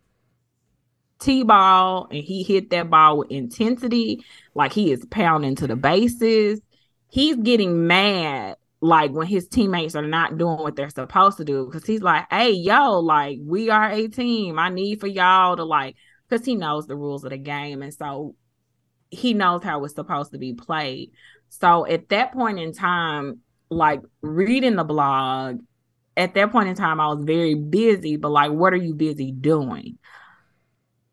T-ball 1.18 2.08
and 2.11 2.23
he 2.23 2.42
hit 2.42 2.70
that 2.70 2.90
ball 2.90 3.18
with 3.18 3.30
intensity, 3.30 4.25
like 4.54 4.73
he 4.73 4.92
is 4.92 5.04
pounding 5.11 5.56
to 5.56 5.66
the 5.66 5.75
mm-hmm. 5.75 5.80
bases. 5.80 6.61
He's 7.08 7.37
getting 7.37 7.87
mad 7.87 8.56
like 8.80 9.11
when 9.12 9.26
his 9.26 9.49
teammates 9.49 9.94
are 9.94 10.06
not 10.06 10.37
doing 10.37 10.58
what 10.58 10.76
they're 10.76 10.90
supposed 10.90 11.38
to 11.38 11.44
do. 11.44 11.66
Because 11.66 11.87
he's 11.87 12.02
like 12.02 12.26
hey 12.30 12.50
yo 12.50 13.00
like 13.00 13.38
we 13.42 13.70
are 13.70 13.90
a 13.90 14.08
team. 14.08 14.58
I 14.58 14.68
need 14.68 15.00
for 15.00 15.06
y'all 15.06 15.56
to 15.56 15.64
like 15.64 15.96
because 16.28 16.44
he 16.44 16.54
knows 16.54 16.87
the 16.87 16.96
rules 16.96 17.25
of 17.25 17.30
the 17.30 17.38
game 17.38 17.82
and 17.82 17.94
so 17.94 18.35
he 19.11 19.35
knows 19.35 19.62
how 19.62 19.85
it's 19.85 19.94
supposed 19.94 20.32
to 20.32 20.38
be 20.38 20.52
played. 20.52 21.12
So 21.49 21.87
at 21.87 22.08
that 22.11 22.32
point 22.32 22.58
in 22.58 22.73
time 22.73 23.40
like 23.70 24.02
reading 24.23 24.76
the 24.76 24.85
blog 24.85 25.61
at 26.16 26.35
that 26.35 26.52
point 26.52 26.68
in 26.68 26.75
time 26.75 27.00
i 27.00 27.06
was 27.08 27.25
very 27.25 27.54
busy 27.54 28.16
but 28.16 28.30
like 28.30 28.50
what 28.52 28.73
are 28.73 28.76
you 28.76 28.94
busy 28.94 29.32
doing 29.32 29.99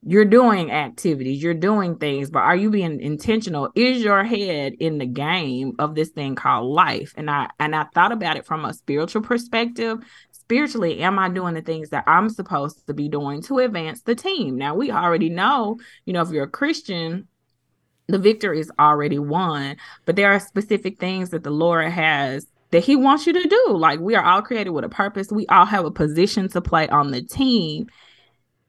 you're 0.06 0.26
doing 0.26 0.72
activities, 0.72 1.42
you're 1.42 1.54
doing 1.54 1.98
things, 1.98 2.30
but 2.30 2.40
are 2.40 2.56
you 2.56 2.70
being 2.70 3.00
intentional? 3.00 3.72
Is 3.76 4.04
your 4.04 4.24
head 4.24 4.74
in 4.80 4.98
the 4.98 5.06
game 5.06 5.74
of 5.80 5.96
this 5.96 6.10
thing 6.10 6.36
called 6.36 6.68
life? 6.68 7.14
And 7.16 7.30
I 7.30 7.50
and 7.60 7.76
I 7.76 7.86
thought 7.94 8.12
about 8.12 8.38
it 8.38 8.46
from 8.46 8.66
a 8.66 8.74
spiritual 8.74 9.22
perspective. 9.22 10.00
Spiritually, 10.32 11.00
am 11.00 11.20
I 11.20 11.30
doing 11.30 11.54
the 11.54 11.62
things 11.62 11.90
that 11.90 12.04
I'm 12.06 12.30
supposed 12.30 12.86
to 12.86 12.94
be 12.94 13.08
doing 13.08 13.42
to 13.44 13.60
advance 13.60 14.02
the 14.02 14.14
team? 14.14 14.58
Now 14.58 14.76
we 14.76 14.92
already 14.92 15.30
know, 15.30 15.80
you 16.06 16.12
know, 16.12 16.22
if 16.22 16.30
you're 16.32 16.44
a 16.44 16.50
Christian, 16.50 17.28
the 18.08 18.20
victory 18.20 18.60
is 18.60 18.72
already 18.78 19.20
won, 19.20 19.78
but 20.06 20.18
there 20.18 20.32
are 20.32 20.40
specific 20.40 21.00
things 21.00 21.30
that 21.30 21.44
the 21.44 21.50
Lord 21.50 21.90
has 21.90 22.46
that 22.72 22.84
he 22.84 22.98
wants 22.98 23.26
you 23.26 23.34
to 23.34 23.48
do. 23.48 23.78
Like 23.78 24.02
we 24.02 24.16
are 24.16 24.24
all 24.24 24.42
created 24.42 24.72
with 24.72 24.84
a 24.84 24.90
purpose. 24.90 25.32
We 25.32 25.48
all 25.48 25.66
have 25.66 25.86
a 25.86 25.92
position 25.92 26.50
to 26.50 26.62
play 26.62 26.90
on 26.90 27.12
the 27.12 27.22
team 27.22 27.88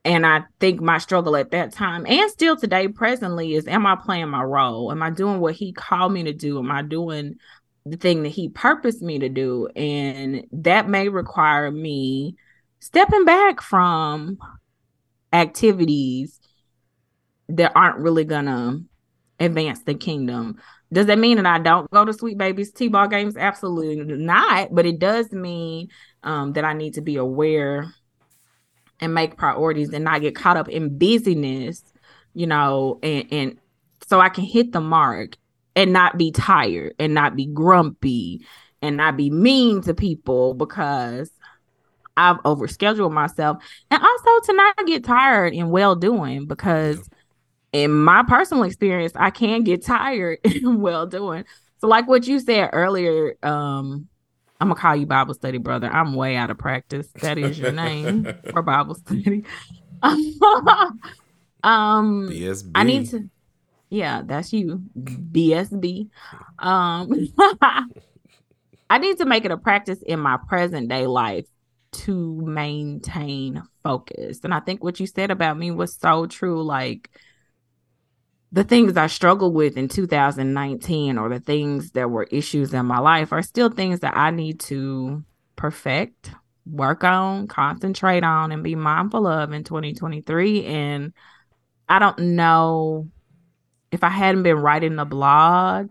and 0.04 0.26
I 0.26 0.44
think 0.60 0.80
my 0.80 0.98
struggle 0.98 1.34
at 1.36 1.50
that 1.52 1.72
time 1.72 2.06
and 2.06 2.30
still 2.30 2.56
today, 2.56 2.88
presently, 2.88 3.54
is 3.54 3.66
am 3.66 3.86
I 3.86 3.96
playing 3.96 4.28
my 4.28 4.42
role? 4.42 4.92
Am 4.92 5.02
I 5.02 5.10
doing 5.10 5.40
what 5.40 5.54
he 5.54 5.72
called 5.72 6.12
me 6.12 6.24
to 6.24 6.32
do? 6.32 6.58
Am 6.58 6.70
I 6.70 6.82
doing 6.82 7.36
the 7.86 7.96
thing 7.96 8.22
that 8.22 8.28
he 8.30 8.50
purposed 8.50 9.00
me 9.00 9.18
to 9.20 9.30
do? 9.30 9.68
And 9.74 10.46
that 10.52 10.88
may 10.88 11.08
require 11.08 11.70
me 11.70 12.36
stepping 12.80 13.24
back 13.24 13.62
from 13.62 14.36
activities 15.32 16.38
that 17.48 17.72
aren't 17.74 17.98
really 17.98 18.24
gonna 18.24 18.80
advance 19.40 19.82
the 19.84 19.94
kingdom. 19.94 20.60
Does 20.92 21.06
that 21.06 21.18
mean 21.18 21.38
that 21.38 21.46
I 21.46 21.58
don't 21.58 21.90
go 21.90 22.04
to 22.04 22.12
Sweet 22.12 22.36
Baby's 22.36 22.72
T-ball 22.72 23.08
games? 23.08 23.36
Absolutely 23.36 24.04
not. 24.04 24.68
But 24.72 24.84
it 24.86 24.98
does 24.98 25.32
mean 25.32 25.88
um, 26.22 26.52
that 26.52 26.64
I 26.64 26.74
need 26.74 26.94
to 26.94 27.00
be 27.00 27.16
aware 27.16 27.92
and 29.00 29.14
make 29.14 29.36
priorities 29.36 29.92
and 29.92 30.04
not 30.04 30.20
get 30.20 30.34
caught 30.34 30.56
up 30.56 30.68
in 30.68 30.98
busyness, 30.98 31.82
you 32.34 32.46
know, 32.46 32.98
and, 33.02 33.26
and 33.30 33.58
so 34.06 34.20
I 34.20 34.28
can 34.28 34.44
hit 34.44 34.72
the 34.72 34.80
mark 34.80 35.36
and 35.76 35.92
not 35.92 36.18
be 36.18 36.30
tired 36.30 36.94
and 36.98 37.14
not 37.14 37.36
be 37.36 37.46
grumpy 37.46 38.46
and 38.82 38.96
not 38.96 39.16
be 39.16 39.30
mean 39.30 39.82
to 39.82 39.94
people 39.94 40.54
because 40.54 41.30
I've 42.16 42.36
overscheduled 42.42 43.12
myself 43.12 43.62
and 43.90 44.02
also 44.02 44.40
to 44.46 44.52
not 44.52 44.86
get 44.86 45.04
tired 45.04 45.52
in 45.52 45.70
well 45.70 45.96
doing 45.96 46.46
because 46.46 47.08
in 47.72 47.90
my 47.90 48.22
personal 48.22 48.62
experience, 48.62 49.12
I 49.16 49.30
can 49.30 49.64
get 49.64 49.84
tired 49.84 50.38
in 50.44 50.80
well 50.80 51.06
doing. 51.06 51.44
So 51.78 51.88
like 51.88 52.06
what 52.06 52.26
you 52.26 52.38
said 52.38 52.70
earlier, 52.72 53.36
um, 53.42 54.08
I'm 54.60 54.68
gonna 54.68 54.80
call 54.80 54.96
you 54.96 55.06
Bible 55.06 55.34
study, 55.34 55.58
brother. 55.58 55.88
I'm 55.88 56.14
way 56.14 56.36
out 56.36 56.50
of 56.50 56.58
practice. 56.58 57.08
That 57.20 57.38
is 57.38 57.58
your 57.58 57.72
name 57.72 58.26
for 58.50 58.62
Bible 58.62 58.94
study. 58.94 59.44
um, 60.02 60.98
BSB. 61.62 62.70
I 62.74 62.82
need 62.84 63.10
to. 63.10 63.28
Yeah, 63.90 64.22
that's 64.24 64.52
you, 64.52 64.82
BSB. 64.96 66.08
Um, 66.58 67.28
I 68.90 68.98
need 68.98 69.18
to 69.18 69.24
make 69.24 69.44
it 69.44 69.50
a 69.50 69.56
practice 69.56 70.02
in 70.02 70.20
my 70.20 70.38
present 70.48 70.88
day 70.88 71.06
life 71.06 71.46
to 71.92 72.40
maintain 72.40 73.62
focus. 73.82 74.40
And 74.44 74.52
I 74.52 74.60
think 74.60 74.82
what 74.82 74.98
you 75.00 75.06
said 75.06 75.30
about 75.30 75.58
me 75.58 75.70
was 75.70 75.94
so 75.94 76.26
true. 76.26 76.62
Like 76.62 77.10
the 78.54 78.62
things 78.62 78.96
I 78.96 79.08
struggled 79.08 79.52
with 79.52 79.76
in 79.76 79.88
2019 79.88 81.18
or 81.18 81.28
the 81.28 81.40
things 81.40 81.90
that 81.90 82.08
were 82.08 82.28
issues 82.30 82.72
in 82.72 82.86
my 82.86 83.00
life 83.00 83.32
are 83.32 83.42
still 83.42 83.68
things 83.68 83.98
that 84.00 84.16
I 84.16 84.30
need 84.30 84.60
to 84.60 85.24
perfect, 85.56 86.30
work 86.64 87.02
on, 87.02 87.48
concentrate 87.48 88.22
on, 88.22 88.52
and 88.52 88.62
be 88.62 88.76
mindful 88.76 89.26
of 89.26 89.52
in 89.52 89.64
2023. 89.64 90.66
And 90.66 91.12
I 91.88 91.98
don't 91.98 92.36
know 92.36 93.10
if 93.90 94.04
I 94.04 94.08
hadn't 94.08 94.44
been 94.44 94.58
writing 94.58 94.94
the 94.94 95.04
blog, 95.04 95.90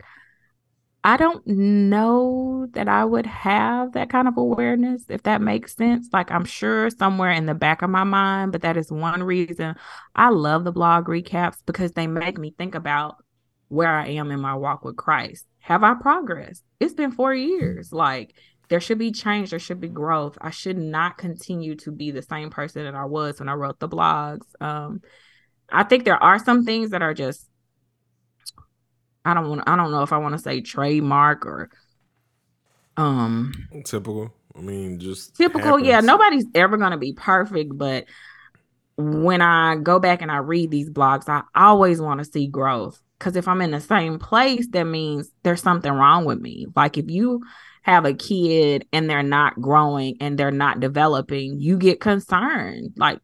I 1.05 1.17
don't 1.17 1.45
know 1.45 2.67
that 2.71 2.87
I 2.87 3.03
would 3.03 3.25
have 3.25 3.91
that 3.91 4.09
kind 4.09 4.27
of 4.27 4.37
awareness, 4.37 5.03
if 5.09 5.23
that 5.23 5.41
makes 5.41 5.75
sense. 5.75 6.07
Like, 6.13 6.31
I'm 6.31 6.45
sure 6.45 6.89
somewhere 6.89 7.31
in 7.31 7.45
the 7.45 7.53
back 7.53 7.81
of 7.81 7.89
my 7.89 8.05
mind, 8.05 8.53
but 8.53 8.61
that 8.61 8.77
is 8.77 8.89
one 8.89 9.21
reason 9.21 9.75
I 10.15 10.29
love 10.29 10.63
the 10.63 10.71
blog 10.71 11.07
recaps 11.07 11.57
because 11.65 11.91
they 11.91 12.07
make 12.07 12.37
me 12.37 12.55
think 12.57 12.73
about 12.73 13.17
where 13.67 13.89
I 13.89 14.09
am 14.09 14.31
in 14.31 14.39
my 14.39 14.55
walk 14.55 14.85
with 14.85 14.95
Christ. 14.95 15.45
Have 15.59 15.83
I 15.83 15.93
progressed? 15.95 16.63
It's 16.79 16.93
been 16.93 17.11
four 17.11 17.33
years. 17.33 17.91
Like, 17.91 18.33
there 18.69 18.79
should 18.79 18.97
be 18.97 19.11
change, 19.11 19.49
there 19.49 19.59
should 19.59 19.81
be 19.81 19.89
growth. 19.89 20.37
I 20.39 20.51
should 20.51 20.77
not 20.77 21.17
continue 21.17 21.75
to 21.77 21.91
be 21.91 22.11
the 22.11 22.21
same 22.21 22.49
person 22.49 22.85
that 22.85 22.95
I 22.95 23.05
was 23.05 23.39
when 23.39 23.49
I 23.49 23.53
wrote 23.53 23.79
the 23.79 23.89
blogs. 23.89 24.45
Um, 24.61 25.01
I 25.69 25.83
think 25.83 26.05
there 26.05 26.21
are 26.21 26.39
some 26.39 26.63
things 26.63 26.91
that 26.91 27.01
are 27.01 27.13
just 27.13 27.49
I 29.25 29.33
don't 29.33 29.49
want 29.49 29.63
I 29.67 29.75
don't 29.75 29.91
know 29.91 30.03
if 30.03 30.13
I 30.13 30.17
want 30.17 30.33
to 30.33 30.39
say 30.39 30.61
trademark 30.61 31.45
or 31.45 31.69
um 32.97 33.53
typical. 33.85 34.33
I 34.55 34.61
mean, 34.61 34.99
just 34.99 35.35
typical. 35.35 35.77
Happens. 35.77 35.87
Yeah, 35.87 35.99
nobody's 36.01 36.45
ever 36.53 36.77
going 36.77 36.91
to 36.91 36.97
be 36.97 37.13
perfect, 37.13 37.75
but 37.75 38.05
when 38.97 39.41
I 39.41 39.75
go 39.77 39.99
back 39.99 40.21
and 40.21 40.31
I 40.31 40.37
read 40.37 40.69
these 40.69 40.89
blogs, 40.89 41.27
I 41.27 41.41
always 41.55 41.99
want 41.99 42.19
to 42.19 42.25
see 42.25 42.47
growth. 42.47 43.01
Because 43.17 43.35
if 43.35 43.47
I'm 43.47 43.61
in 43.61 43.71
the 43.71 43.79
same 43.79 44.19
place, 44.19 44.67
that 44.71 44.83
means 44.83 45.31
there's 45.43 45.61
something 45.61 45.91
wrong 45.91 46.25
with 46.25 46.39
me. 46.39 46.67
Like 46.75 46.97
if 46.97 47.09
you 47.09 47.43
have 47.83 48.05
a 48.05 48.13
kid 48.13 48.85
and 48.91 49.09
they're 49.09 49.23
not 49.23 49.59
growing 49.59 50.17
and 50.19 50.37
they're 50.37 50.51
not 50.51 50.79
developing, 50.79 51.59
you 51.59 51.77
get 51.77 51.99
concerned. 51.99 52.93
Like, 52.97 53.19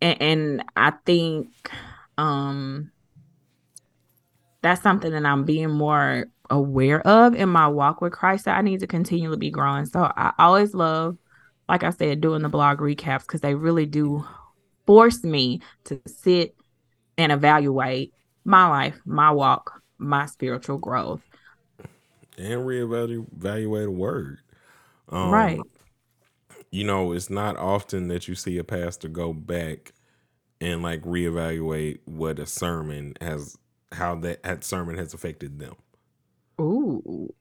and, 0.00 0.20
and 0.20 0.64
I 0.76 0.92
think 1.06 1.48
um 2.18 2.90
that's 4.62 4.82
something 4.82 5.12
that 5.12 5.26
I'm 5.26 5.44
being 5.44 5.70
more 5.70 6.26
aware 6.48 7.00
of 7.06 7.34
in 7.34 7.48
my 7.48 7.68
walk 7.68 8.00
with 8.00 8.12
Christ 8.12 8.44
that 8.44 8.56
I 8.56 8.62
need 8.62 8.80
to 8.80 8.86
continually 8.86 9.36
be 9.36 9.50
growing. 9.50 9.86
So 9.86 10.10
I 10.16 10.32
always 10.38 10.74
love, 10.74 11.16
like 11.68 11.82
I 11.82 11.90
said, 11.90 12.20
doing 12.20 12.42
the 12.42 12.48
blog 12.48 12.78
recaps 12.78 13.22
because 13.22 13.40
they 13.40 13.54
really 13.54 13.86
do 13.86 14.24
force 14.86 15.22
me 15.24 15.60
to 15.84 16.00
sit 16.06 16.54
and 17.18 17.32
evaluate 17.32 18.12
my 18.44 18.68
life, 18.68 19.00
my 19.04 19.30
walk, 19.30 19.82
my 19.98 20.26
spiritual 20.26 20.78
growth. 20.78 21.22
And 22.38 22.62
reevaluate 22.62 23.86
a 23.86 23.90
word. 23.90 24.38
Um, 25.08 25.30
right. 25.30 25.60
You 26.70 26.84
know, 26.84 27.12
it's 27.12 27.30
not 27.30 27.56
often 27.56 28.08
that 28.08 28.28
you 28.28 28.34
see 28.34 28.58
a 28.58 28.64
pastor 28.64 29.08
go 29.08 29.32
back 29.32 29.92
and 30.60 30.82
like 30.82 31.02
reevaluate 31.02 31.98
what 32.04 32.38
a 32.38 32.46
sermon 32.46 33.14
has 33.20 33.58
how 33.92 34.16
that, 34.16 34.42
that 34.42 34.64
sermon 34.64 34.96
has 34.96 35.14
affected 35.14 35.58
them. 35.58 35.74
Ooh, 36.60 37.32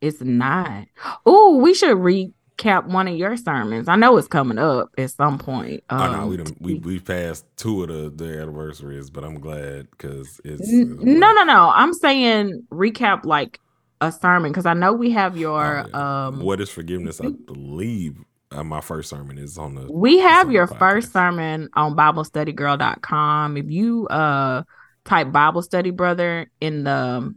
it's 0.00 0.20
not. 0.20 0.86
Ooh, 1.28 1.58
we 1.62 1.74
should 1.74 1.96
recap 1.96 2.86
one 2.86 3.08
of 3.08 3.16
your 3.16 3.36
sermons. 3.36 3.88
I 3.88 3.96
know 3.96 4.16
it's 4.16 4.28
coming 4.28 4.58
up 4.58 4.90
at 4.98 5.10
some 5.10 5.38
point. 5.38 5.84
Um, 5.90 6.00
oh 6.00 6.16
no, 6.16 6.26
we 6.26 6.36
done, 6.38 6.56
we 6.60 6.74
we 6.74 6.98
passed 6.98 7.44
two 7.56 7.82
of 7.82 7.88
the, 7.88 8.24
the 8.24 8.40
anniversaries, 8.40 9.10
but 9.10 9.24
I'm 9.24 9.38
glad 9.40 9.90
because 9.90 10.40
it's, 10.44 10.62
it's 10.62 10.90
no, 10.90 11.32
no, 11.32 11.44
no. 11.44 11.70
I'm 11.74 11.92
saying 11.94 12.66
recap 12.70 13.24
like 13.24 13.60
a 14.00 14.10
sermon 14.10 14.50
because 14.50 14.66
I 14.66 14.74
know 14.74 14.92
we 14.92 15.10
have 15.12 15.36
your 15.36 15.84
oh, 15.84 15.88
yeah. 15.88 16.26
um. 16.26 16.40
What 16.40 16.60
is 16.60 16.70
forgiveness? 16.70 17.20
I 17.20 17.30
believe 17.30 18.18
uh, 18.50 18.64
my 18.64 18.80
first 18.80 19.10
sermon 19.10 19.38
is 19.38 19.58
on 19.58 19.74
the. 19.74 19.92
We 19.92 20.18
have 20.18 20.50
your 20.50 20.66
first 20.66 21.12
sermon 21.12 21.68
on 21.74 21.96
BibleStudyGirl.com. 21.96 23.56
If 23.56 23.70
you 23.70 24.06
uh 24.08 24.62
type 25.04 25.32
Bible 25.32 25.62
study 25.62 25.90
brother 25.90 26.50
in 26.60 26.84
the 26.84 27.34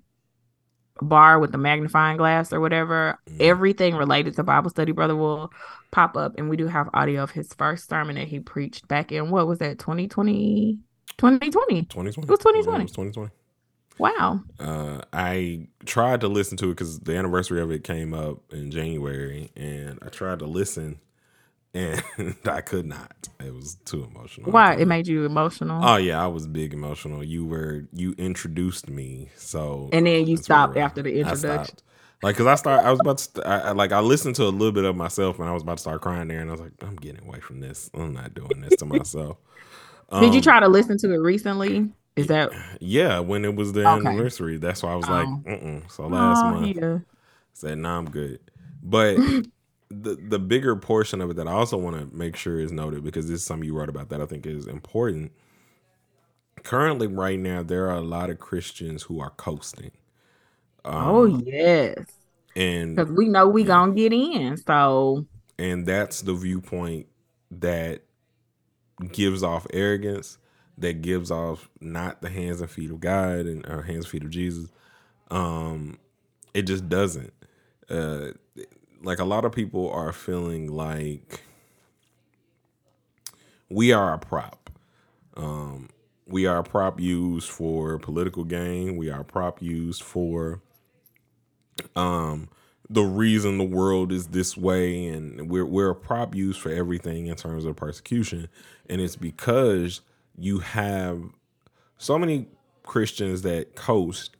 bar 1.01 1.39
with 1.39 1.51
the 1.51 1.57
magnifying 1.57 2.17
glass 2.17 2.51
or 2.51 2.59
whatever, 2.59 3.19
mm. 3.29 3.41
everything 3.41 3.95
related 3.95 4.35
to 4.35 4.43
Bible 4.43 4.69
study 4.69 4.91
brother 4.91 5.15
will 5.15 5.51
pop 5.91 6.17
up. 6.17 6.33
And 6.37 6.49
we 6.49 6.57
do 6.57 6.67
have 6.67 6.89
audio 6.93 7.23
of 7.23 7.31
his 7.31 7.53
first 7.53 7.89
sermon 7.89 8.15
that 8.15 8.27
he 8.27 8.39
preached 8.39 8.87
back 8.87 9.11
in 9.11 9.29
what 9.29 9.47
was 9.47 9.59
that 9.59 9.79
2020? 9.79 10.79
2020. 11.17 11.81
2020. 11.83 12.07
It 12.07 12.29
was 12.29 12.39
2020. 12.39 12.79
It 12.79 12.83
was 12.83 12.91
2020. 12.91 13.31
Wow. 13.99 14.41
Uh, 14.59 15.01
I 15.11 15.67
tried 15.85 16.21
to 16.21 16.27
listen 16.27 16.57
to 16.57 16.65
it 16.65 16.75
because 16.75 16.99
the 16.99 17.15
anniversary 17.15 17.61
of 17.61 17.71
it 17.71 17.83
came 17.83 18.13
up 18.13 18.53
in 18.53 18.69
January, 18.69 19.51
and 19.55 19.97
I 20.03 20.09
tried 20.09 20.39
to 20.39 20.45
listen 20.45 20.99
and 21.77 22.35
I 22.45 22.61
could 22.61 22.85
not. 22.85 23.29
It 23.39 23.53
was 23.53 23.75
too 23.85 24.03
emotional. 24.03 24.51
Why? 24.51 24.75
It 24.75 24.87
made 24.87 25.07
you 25.07 25.25
emotional? 25.25 25.83
Oh 25.83 25.97
yeah, 25.97 26.23
I 26.23 26.27
was 26.27 26.47
big 26.47 26.73
emotional. 26.73 27.23
You 27.23 27.45
were 27.45 27.83
you 27.93 28.15
introduced 28.17 28.89
me, 28.89 29.29
so 29.35 29.89
and 29.93 30.07
then 30.07 30.27
you 30.27 30.37
stopped 30.37 30.77
after 30.77 31.01
the 31.01 31.19
introduction. 31.19 31.77
Like, 32.23 32.35
cause 32.35 32.47
I 32.47 32.55
start, 32.55 32.83
I 32.83 32.89
was 32.89 32.99
about 32.99 33.19
to, 33.19 33.47
I, 33.47 33.71
like, 33.73 33.91
I 33.91 33.99
listened 33.99 34.35
to 34.37 34.45
a 34.45 34.49
little 34.49 34.71
bit 34.71 34.85
of 34.85 34.95
myself, 34.95 35.37
and 35.37 35.47
I 35.47 35.53
was 35.53 35.61
about 35.61 35.77
to 35.77 35.81
start 35.81 36.01
crying 36.01 36.27
there, 36.27 36.39
and 36.39 36.49
I 36.49 36.53
was 36.53 36.61
like, 36.61 36.71
I'm 36.81 36.95
getting 36.95 37.23
away 37.23 37.41
from 37.41 37.59
this. 37.59 37.91
I'm 37.93 38.11
not 38.11 38.33
doing 38.33 38.59
this 38.59 38.75
to 38.77 38.85
myself. 38.87 39.37
Um, 40.09 40.21
Did 40.21 40.33
you 40.33 40.39
um, 40.39 40.43
try 40.43 40.59
to 40.59 40.67
listen 40.67 40.97
to 40.97 41.13
it 41.13 41.17
recently? 41.17 41.91
Is 42.15 42.25
that? 42.27 42.51
Yeah, 42.79 43.19
when 43.19 43.45
it 43.45 43.55
was 43.55 43.73
the 43.73 43.87
okay. 43.87 44.07
anniversary. 44.07 44.57
That's 44.57 44.81
why 44.81 44.93
I 44.93 44.95
was 44.95 45.05
oh. 45.07 45.11
like, 45.11 45.27
mm 45.27 45.91
So 45.91 46.07
last 46.07 46.43
oh, 46.43 46.51
month, 46.51 46.75
yeah. 46.75 46.97
said, 47.53 47.77
"Nah, 47.77 47.99
I'm 47.99 48.09
good." 48.09 48.39
But 48.81 49.17
the 49.89 50.15
the 50.15 50.39
bigger 50.39 50.75
portion 50.75 51.21
of 51.21 51.29
it 51.29 51.35
that 51.37 51.47
I 51.47 51.51
also 51.51 51.77
want 51.77 51.97
to 51.97 52.15
make 52.15 52.35
sure 52.35 52.59
is 52.59 52.71
noted 52.71 53.03
because 53.03 53.27
this 53.27 53.41
is 53.41 53.45
something 53.45 53.65
you 53.65 53.77
wrote 53.77 53.89
about 53.89 54.09
that 54.09 54.21
I 54.21 54.25
think 54.25 54.45
is 54.45 54.67
important. 54.67 55.31
Currently, 56.63 57.07
right 57.07 57.39
now, 57.39 57.63
there 57.63 57.87
are 57.89 57.95
a 57.95 58.01
lot 58.01 58.29
of 58.29 58.39
Christians 58.39 59.03
who 59.03 59.19
are 59.21 59.29
coasting. 59.31 59.91
Oh, 60.83 60.91
um, 60.91 61.07
oh 61.07 61.25
yes, 61.45 62.05
and 62.55 62.95
because 62.95 63.11
we 63.11 63.29
know 63.29 63.47
we 63.47 63.63
gonna 63.63 63.93
get 63.93 64.11
in. 64.11 64.57
So, 64.57 65.25
and 65.57 65.85
that's 65.85 66.21
the 66.21 66.33
viewpoint 66.33 67.07
that 67.51 68.01
gives 69.11 69.43
off 69.43 69.67
arrogance, 69.71 70.37
that 70.77 71.01
gives 71.01 71.31
off 71.31 71.69
not 71.79 72.21
the 72.21 72.29
hands 72.29 72.59
and 72.59 72.69
feet 72.69 72.91
of 72.91 72.99
God 72.99 73.45
and 73.45 73.65
or 73.67 73.83
hands 73.83 74.05
and 74.05 74.07
feet 74.07 74.23
of 74.23 74.29
Jesus. 74.31 74.69
Um, 75.31 75.97
it 76.53 76.63
just 76.63 76.89
doesn't. 76.89 77.33
Uh, 77.89 78.31
like 79.01 79.19
a 79.19 79.25
lot 79.25 79.45
of 79.45 79.51
people 79.51 79.89
are 79.91 80.11
feeling 80.11 80.71
like 80.71 81.41
we 83.69 83.91
are 83.91 84.13
a 84.13 84.17
prop. 84.17 84.69
Um, 85.35 85.89
we 86.25 86.45
are 86.45 86.59
a 86.59 86.63
prop 86.63 86.99
used 86.99 87.49
for 87.49 87.99
political 87.99 88.43
gain. 88.43 88.97
We 88.97 89.09
are 89.09 89.21
a 89.21 89.25
prop 89.25 89.61
used 89.61 90.03
for 90.03 90.61
um 91.95 92.49
the 92.89 93.03
reason 93.03 93.57
the 93.57 93.63
world 93.63 94.11
is 94.11 94.27
this 94.27 94.57
way 94.57 95.07
and 95.07 95.49
we're 95.49 95.65
we're 95.65 95.91
a 95.91 95.95
prop 95.95 96.33
used 96.33 96.59
for 96.59 96.71
everything 96.71 97.27
in 97.27 97.35
terms 97.35 97.65
of 97.65 97.75
persecution 97.75 98.47
and 98.89 99.01
it's 99.01 99.15
because 99.15 100.01
you 100.37 100.59
have 100.59 101.21
so 101.97 102.17
many 102.17 102.47
Christians 102.83 103.41
that 103.43 103.75
coast 103.75 104.35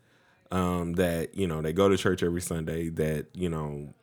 um 0.51 0.93
that 0.93 1.35
you 1.35 1.45
know 1.45 1.61
they 1.61 1.73
go 1.73 1.89
to 1.89 1.97
church 1.97 2.23
every 2.23 2.41
Sunday 2.41 2.89
that 2.89 3.27
you 3.33 3.49
know 3.49 3.93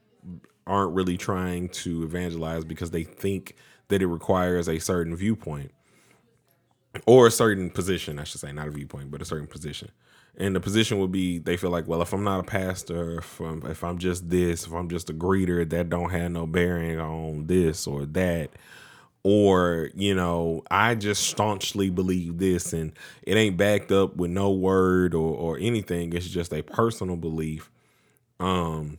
aren't 0.67 0.95
really 0.95 1.17
trying 1.17 1.69
to 1.69 2.03
evangelize 2.05 2.65
because 2.65 2.91
they 2.91 3.05
think 3.05 3.57
that 3.89 4.03
it 4.03 4.07
requires 4.07 4.69
a 4.69 4.79
certain 4.79 5.15
viewpoint 5.15 5.73
or 7.07 7.27
a 7.27 7.31
certain 7.31 7.71
position, 7.71 8.19
I 8.19 8.25
should 8.25 8.41
say, 8.41 8.53
not 8.53 8.69
a 8.69 8.71
viewpoint, 8.71 9.11
but 9.11 9.21
a 9.21 9.25
certain 9.25 9.47
position. 9.47 9.91
And 10.37 10.55
the 10.55 10.61
position 10.61 10.99
would 10.99 11.13
be 11.13 11.39
they 11.39 11.57
feel 11.57 11.71
like 11.71 11.87
well 11.87 12.03
if 12.03 12.13
i'm 12.13 12.25
not 12.25 12.41
a 12.41 12.43
pastor 12.43 13.19
if 13.19 13.39
i'm, 13.39 13.65
if 13.67 13.85
I'm 13.85 13.99
just 13.99 14.29
this 14.29 14.67
if 14.67 14.73
i'm 14.73 14.89
just 14.89 15.09
a 15.09 15.15
greeter 15.15 15.69
that 15.71 15.89
don't 15.89 16.11
have 16.11 16.33
no 16.33 16.45
bearing 16.45 16.99
on 16.99 17.47
this 17.47 17.87
or 17.87 18.05
that 18.07 18.51
or 19.23 19.91
you 19.95 20.13
know 20.13 20.65
i 20.73 20.97
just 20.97 21.23
staunchly 21.29 21.89
believe 21.89 22.39
this 22.39 22.73
and 22.73 22.93
it 23.23 23.37
ain't 23.37 23.57
backed 23.57 23.93
up 23.93 24.17
with 24.17 24.33
no 24.33 24.51
word 24.51 25.15
or, 25.15 25.37
or 25.37 25.59
anything 25.61 26.13
it's 26.13 26.29
just 26.29 26.53
a 26.53 26.63
personal 26.63 27.15
belief 27.15 27.71
um 28.41 28.99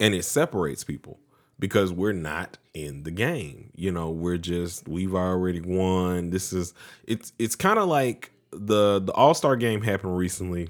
and 0.00 0.14
it 0.14 0.24
separates 0.24 0.84
people 0.84 1.18
because 1.58 1.92
we're 1.92 2.12
not 2.12 2.58
in 2.74 3.04
the 3.04 3.10
game 3.10 3.70
you 3.76 3.90
know 3.90 4.10
we're 4.10 4.36
just 4.36 4.88
we've 4.88 5.14
already 5.14 5.60
won 5.60 6.30
this 6.30 6.52
is 6.52 6.74
it's 7.06 7.32
it's 7.38 7.54
kind 7.54 7.78
of 7.78 7.88
like 7.88 8.32
the 8.58 9.00
the 9.00 9.12
All 9.12 9.34
Star 9.34 9.56
game 9.56 9.82
happened 9.82 10.16
recently, 10.16 10.68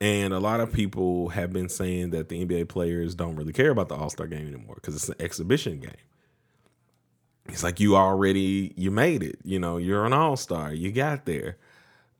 and 0.00 0.32
a 0.34 0.38
lot 0.38 0.60
of 0.60 0.72
people 0.72 1.30
have 1.30 1.52
been 1.52 1.68
saying 1.68 2.10
that 2.10 2.28
the 2.28 2.44
NBA 2.44 2.68
players 2.68 3.14
don't 3.14 3.36
really 3.36 3.52
care 3.52 3.70
about 3.70 3.88
the 3.88 3.94
All 3.94 4.10
Star 4.10 4.26
game 4.26 4.46
anymore 4.46 4.76
because 4.76 4.94
it's 4.94 5.08
an 5.08 5.16
exhibition 5.20 5.80
game. 5.80 5.92
It's 7.46 7.62
like 7.62 7.80
you 7.80 7.96
already 7.96 8.72
you 8.76 8.90
made 8.90 9.22
it. 9.22 9.38
You 9.44 9.58
know, 9.58 9.76
you're 9.76 10.04
an 10.04 10.12
All 10.12 10.36
Star. 10.36 10.72
You 10.72 10.92
got 10.92 11.26
there. 11.26 11.56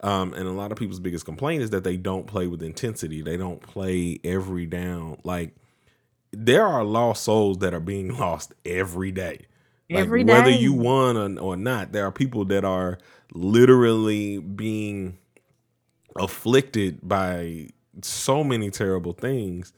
Um, 0.00 0.34
and 0.34 0.46
a 0.46 0.52
lot 0.52 0.70
of 0.70 0.76
people's 0.76 1.00
biggest 1.00 1.24
complaint 1.24 1.62
is 1.62 1.70
that 1.70 1.82
they 1.82 1.96
don't 1.96 2.26
play 2.26 2.46
with 2.46 2.62
intensity. 2.62 3.22
They 3.22 3.38
don't 3.38 3.62
play 3.62 4.20
every 4.22 4.66
down. 4.66 5.18
Like 5.24 5.54
there 6.36 6.66
are 6.66 6.84
lost 6.84 7.24
souls 7.24 7.58
that 7.58 7.74
are 7.74 7.80
being 7.80 8.16
lost 8.18 8.54
every 8.64 9.12
day. 9.12 9.46
Like, 9.90 10.00
every 10.00 10.24
day. 10.24 10.32
Whether 10.32 10.50
you 10.50 10.72
won 10.72 11.16
or, 11.16 11.40
or 11.40 11.56
not, 11.56 11.92
there 11.92 12.04
are 12.06 12.12
people 12.12 12.44
that 12.46 12.64
are 12.64 12.98
literally 13.32 14.38
being 14.38 15.18
afflicted 16.16 17.00
by 17.02 17.68
so 18.02 18.44
many 18.44 18.70
terrible 18.70 19.12
things 19.12 19.72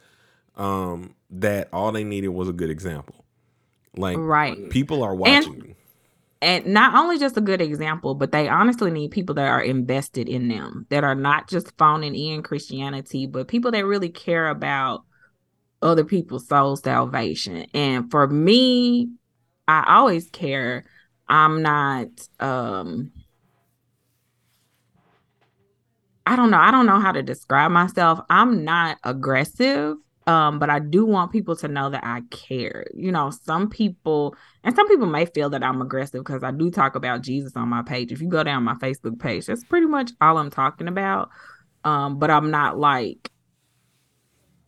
um, 0.56 1.14
that 1.30 1.68
all 1.72 1.92
they 1.92 2.04
needed 2.04 2.28
was 2.28 2.48
a 2.48 2.52
good 2.52 2.70
example. 2.70 3.24
Like 3.96 4.16
right. 4.18 4.68
people 4.70 5.02
are 5.02 5.14
watching. 5.14 5.54
And, 5.54 5.74
and 6.42 6.66
not 6.66 6.94
only 6.94 7.18
just 7.18 7.36
a 7.36 7.40
good 7.40 7.62
example, 7.62 8.14
but 8.14 8.32
they 8.32 8.48
honestly 8.48 8.90
need 8.90 9.10
people 9.10 9.34
that 9.36 9.48
are 9.48 9.62
invested 9.62 10.28
in 10.28 10.48
them, 10.48 10.86
that 10.90 11.02
are 11.02 11.14
not 11.14 11.48
just 11.48 11.76
phoning 11.78 12.14
in 12.14 12.42
Christianity, 12.42 13.26
but 13.26 13.48
people 13.48 13.70
that 13.70 13.86
really 13.86 14.10
care 14.10 14.48
about 14.48 15.05
other 15.82 16.04
people's 16.04 16.48
soul 16.48 16.76
salvation. 16.76 17.66
And 17.74 18.10
for 18.10 18.26
me, 18.26 19.10
I 19.68 19.96
always 19.96 20.28
care. 20.30 20.84
I'm 21.28 21.62
not 21.62 22.08
um 22.40 23.12
I 26.26 26.34
don't 26.34 26.50
know. 26.50 26.58
I 26.58 26.72
don't 26.72 26.86
know 26.86 26.98
how 26.98 27.12
to 27.12 27.22
describe 27.22 27.70
myself. 27.70 28.18
I'm 28.28 28.64
not 28.64 28.98
aggressive, 29.04 29.96
um, 30.26 30.58
but 30.58 30.68
I 30.68 30.80
do 30.80 31.06
want 31.06 31.30
people 31.30 31.54
to 31.56 31.68
know 31.68 31.88
that 31.88 32.02
I 32.04 32.22
care. 32.30 32.84
You 32.94 33.12
know, 33.12 33.30
some 33.30 33.70
people, 33.70 34.34
and 34.64 34.74
some 34.74 34.88
people 34.88 35.06
may 35.06 35.26
feel 35.26 35.50
that 35.50 35.62
I'm 35.62 35.80
aggressive 35.80 36.24
because 36.24 36.42
I 36.42 36.50
do 36.50 36.68
talk 36.68 36.96
about 36.96 37.22
Jesus 37.22 37.52
on 37.54 37.68
my 37.68 37.82
page. 37.82 38.10
If 38.10 38.20
you 38.20 38.28
go 38.28 38.42
down 38.42 38.64
my 38.64 38.74
Facebook 38.74 39.20
page, 39.20 39.46
that's 39.46 39.62
pretty 39.62 39.86
much 39.86 40.10
all 40.20 40.36
I'm 40.36 40.50
talking 40.50 40.88
about. 40.88 41.30
Um, 41.84 42.18
but 42.18 42.28
I'm 42.28 42.50
not 42.50 42.76
like 42.76 43.30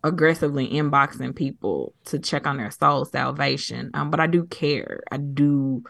aggressively 0.04 0.68
inboxing 0.68 1.34
people 1.34 1.94
to 2.06 2.18
check 2.18 2.46
on 2.46 2.56
their 2.56 2.70
soul 2.70 3.04
salvation. 3.04 3.90
Um, 3.94 4.10
but 4.10 4.20
I 4.20 4.26
do 4.26 4.44
care. 4.46 5.02
I 5.10 5.16
do. 5.16 5.82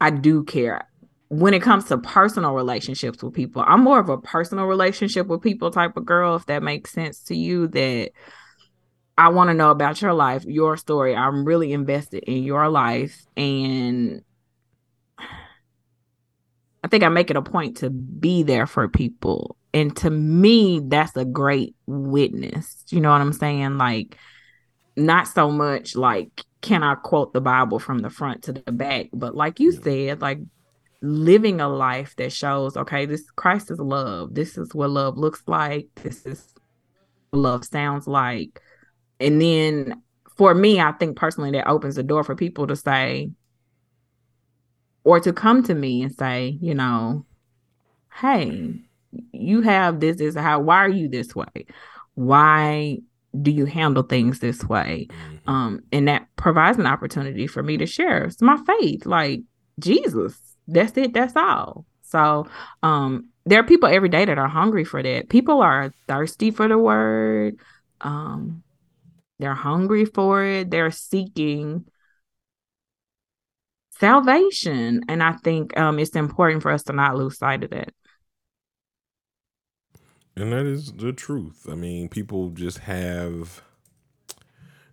I 0.00 0.10
do 0.10 0.44
care 0.44 0.86
when 1.28 1.54
it 1.54 1.62
comes 1.62 1.86
to 1.86 1.98
personal 1.98 2.54
relationships 2.54 3.22
with 3.22 3.34
people, 3.34 3.64
I'm 3.66 3.82
more 3.82 3.98
of 3.98 4.08
a 4.08 4.18
personal 4.18 4.66
relationship 4.66 5.26
with 5.26 5.42
people 5.42 5.70
type 5.70 5.96
of 5.96 6.04
girl, 6.04 6.36
if 6.36 6.46
that 6.46 6.62
makes 6.62 6.92
sense 6.92 7.20
to 7.24 7.36
you, 7.36 7.66
that 7.68 8.10
I 9.18 9.30
want 9.30 9.48
to 9.48 9.54
know 9.54 9.70
about 9.70 10.00
your 10.00 10.12
life, 10.12 10.44
your 10.44 10.76
story. 10.76 11.16
I'm 11.16 11.44
really 11.44 11.72
invested 11.72 12.22
in 12.24 12.44
your 12.44 12.68
life. 12.68 13.26
And 13.36 14.22
I 16.84 16.88
think 16.88 17.02
I 17.02 17.08
make 17.08 17.30
it 17.30 17.36
a 17.36 17.42
point 17.42 17.78
to 17.78 17.90
be 17.90 18.44
there 18.44 18.66
for 18.66 18.86
people. 18.88 19.56
And 19.76 19.94
to 19.98 20.08
me, 20.08 20.80
that's 20.82 21.14
a 21.18 21.26
great 21.26 21.76
witness. 21.86 22.82
You 22.88 22.98
know 22.98 23.10
what 23.10 23.20
I'm 23.20 23.34
saying? 23.34 23.76
Like, 23.76 24.16
not 24.96 25.28
so 25.28 25.50
much 25.50 25.94
like, 25.94 26.30
can 26.62 26.82
I 26.82 26.94
quote 26.94 27.34
the 27.34 27.42
Bible 27.42 27.78
from 27.78 27.98
the 27.98 28.08
front 28.08 28.44
to 28.44 28.54
the 28.54 28.72
back? 28.72 29.08
But 29.12 29.34
like 29.34 29.60
you 29.60 29.72
said, 29.72 30.22
like 30.22 30.38
living 31.02 31.60
a 31.60 31.68
life 31.68 32.16
that 32.16 32.32
shows 32.32 32.74
okay 32.74 33.04
this 33.04 33.30
christ 33.36 33.70
is 33.70 33.78
love 33.78 34.34
this 34.34 34.56
is 34.56 34.74
what 34.74 34.88
love 34.88 35.18
looks 35.18 35.42
like 35.46 35.86
this 36.02 36.24
is 36.24 36.54
love 37.32 37.62
sounds 37.66 38.06
like 38.06 38.62
and 39.20 39.40
then 39.40 40.02
for 40.38 40.54
me 40.54 40.80
i 40.80 40.90
think 40.92 41.14
personally 41.14 41.50
that 41.50 41.68
opens 41.68 41.96
the 41.96 42.02
door 42.02 42.24
for 42.24 42.34
people 42.34 42.66
to 42.66 42.74
say 42.74 43.30
or 45.04 45.20
to 45.20 45.34
come 45.34 45.62
to 45.62 45.74
me 45.74 46.02
and 46.02 46.14
say 46.14 46.58
you 46.62 46.74
know 46.74 47.26
hey 48.10 48.80
you 49.32 49.60
have 49.62 50.00
this 50.00 50.20
is 50.20 50.34
how 50.34 50.60
why 50.60 50.76
are 50.76 50.88
you 50.88 51.08
this 51.08 51.34
way 51.34 51.66
why 52.14 52.98
do 53.40 53.50
you 53.50 53.66
handle 53.66 54.02
things 54.02 54.40
this 54.40 54.64
way 54.64 55.06
mm-hmm. 55.10 55.50
um 55.50 55.80
and 55.92 56.08
that 56.08 56.26
provides 56.36 56.78
an 56.78 56.86
opportunity 56.86 57.46
for 57.46 57.62
me 57.62 57.76
to 57.76 57.86
share 57.86 58.24
it's 58.24 58.42
my 58.42 58.56
faith 58.66 59.06
like 59.06 59.42
jesus 59.78 60.38
that's 60.68 60.96
it. 60.96 61.12
That's 61.12 61.36
all. 61.36 61.86
So 62.02 62.46
um, 62.82 63.28
there 63.44 63.60
are 63.60 63.66
people 63.66 63.88
every 63.88 64.08
day 64.08 64.24
that 64.24 64.38
are 64.38 64.48
hungry 64.48 64.84
for 64.84 65.02
that. 65.02 65.28
People 65.28 65.60
are 65.60 65.92
thirsty 66.08 66.50
for 66.50 66.68
the 66.68 66.78
word. 66.78 67.56
Um, 68.00 68.62
they're 69.38 69.54
hungry 69.54 70.04
for 70.04 70.44
it. 70.44 70.70
They're 70.70 70.90
seeking 70.90 71.84
salvation, 73.98 75.02
and 75.08 75.22
I 75.22 75.32
think 75.32 75.76
um, 75.78 75.98
it's 75.98 76.16
important 76.16 76.62
for 76.62 76.70
us 76.70 76.82
to 76.84 76.92
not 76.92 77.16
lose 77.16 77.38
sight 77.38 77.64
of 77.64 77.70
that. 77.70 77.92
And 80.36 80.52
that 80.52 80.66
is 80.66 80.92
the 80.92 81.12
truth. 81.12 81.66
I 81.70 81.74
mean, 81.74 82.08
people 82.08 82.50
just 82.50 82.78
have 82.78 83.62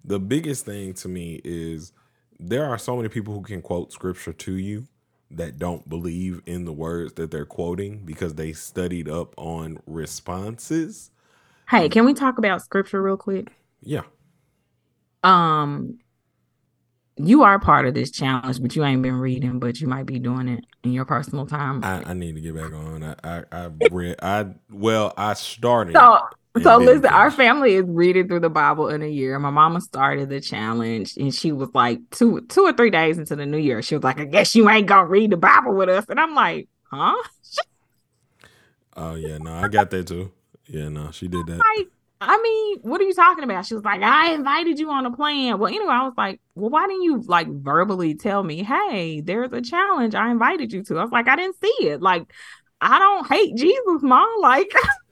the 0.03 0.19
biggest 0.19 0.65
thing 0.65 0.93
to 0.95 1.07
me 1.07 1.41
is 1.43 1.91
there 2.39 2.65
are 2.65 2.77
so 2.77 2.95
many 2.95 3.09
people 3.09 3.33
who 3.33 3.41
can 3.41 3.61
quote 3.61 3.91
scripture 3.91 4.33
to 4.33 4.53
you 4.53 4.87
that 5.31 5.57
don't 5.57 5.89
believe 5.89 6.41
in 6.45 6.65
the 6.65 6.73
words 6.73 7.13
that 7.13 7.31
they're 7.31 7.45
quoting 7.45 8.03
because 8.05 8.35
they 8.35 8.53
studied 8.53 9.09
up 9.09 9.33
on 9.37 9.79
responses. 9.87 11.11
Hey, 11.69 11.89
can 11.89 12.05
we 12.05 12.13
talk 12.13 12.37
about 12.37 12.61
scripture 12.61 13.01
real 13.01 13.17
quick? 13.17 13.51
Yeah. 13.81 14.03
Um, 15.23 15.99
you 17.17 17.43
are 17.43 17.59
part 17.59 17.85
of 17.85 17.93
this 17.93 18.11
challenge, 18.11 18.61
but 18.61 18.75
you 18.75 18.83
ain't 18.83 19.01
been 19.01 19.19
reading, 19.19 19.59
but 19.59 19.79
you 19.79 19.87
might 19.87 20.05
be 20.05 20.19
doing 20.19 20.47
it 20.47 20.65
in 20.83 20.93
your 20.93 21.05
personal 21.05 21.45
time. 21.45 21.83
I, 21.83 22.03
I 22.05 22.13
need 22.13 22.35
to 22.35 22.41
get 22.41 22.55
back 22.55 22.73
on. 22.73 23.03
I, 23.03 23.15
I, 23.23 23.43
I 23.51 23.69
read. 23.91 24.15
I 24.21 24.47
well, 24.71 25.13
I 25.15 25.33
started. 25.33 25.93
So, 25.93 26.19
so 26.61 26.77
listen, 26.77 27.05
our 27.05 27.31
family 27.31 27.75
is 27.75 27.85
reading 27.87 28.27
through 28.27 28.41
the 28.41 28.49
Bible 28.49 28.89
in 28.89 29.01
a 29.01 29.07
year. 29.07 29.37
My 29.39 29.51
mama 29.51 29.81
started 29.81 30.29
the 30.29 30.41
challenge, 30.41 31.15
and 31.17 31.33
she 31.33 31.51
was 31.51 31.69
like 31.73 31.99
two, 32.11 32.41
two 32.49 32.65
or 32.65 32.73
three 32.73 32.89
days 32.89 33.17
into 33.17 33.35
the 33.35 33.45
new 33.45 33.57
year. 33.57 33.81
She 33.81 33.95
was 33.95 34.03
like, 34.03 34.19
"I 34.19 34.25
guess 34.25 34.55
you 34.55 34.69
ain't 34.69 34.87
gonna 34.87 35.07
read 35.07 35.31
the 35.31 35.37
Bible 35.37 35.73
with 35.75 35.89
us," 35.89 36.05
and 36.09 36.19
I'm 36.19 36.33
like, 36.33 36.67
"Huh?" 36.91 37.15
Oh 38.95 39.15
yeah, 39.15 39.37
no, 39.37 39.53
I 39.53 39.67
got 39.67 39.89
that 39.91 40.07
too. 40.07 40.31
Yeah, 40.67 40.89
no, 40.89 41.11
she 41.11 41.27
did 41.27 41.45
that. 41.47 41.57
Like, 41.57 41.87
I 42.27 42.41
mean, 42.41 42.79
what 42.81 43.01
are 43.01 43.03
you 43.03 43.13
talking 43.13 43.43
about? 43.43 43.65
She 43.65 43.75
was 43.75 43.83
like, 43.83 44.01
I 44.01 44.33
invited 44.33 44.79
you 44.79 44.89
on 44.89 45.05
a 45.05 45.11
plan. 45.11 45.59
Well, 45.59 45.73
anyway, 45.73 45.91
I 45.91 46.03
was 46.03 46.13
like, 46.17 46.41
well, 46.55 46.69
why 46.69 46.87
didn't 46.87 47.03
you 47.03 47.21
like 47.21 47.47
verbally 47.47 48.15
tell 48.15 48.43
me, 48.43 48.63
hey, 48.63 49.21
there's 49.21 49.53
a 49.53 49.61
challenge 49.61 50.15
I 50.15 50.31
invited 50.31 50.71
you 50.71 50.83
to? 50.83 50.99
I 50.99 51.03
was 51.03 51.11
like, 51.11 51.27
I 51.27 51.35
didn't 51.35 51.57
see 51.61 51.87
it. 51.87 52.01
Like, 52.01 52.31
I 52.81 52.99
don't 52.99 53.27
hate 53.27 53.55
Jesus, 53.55 54.01
mom. 54.01 54.27
Like, 54.41 54.71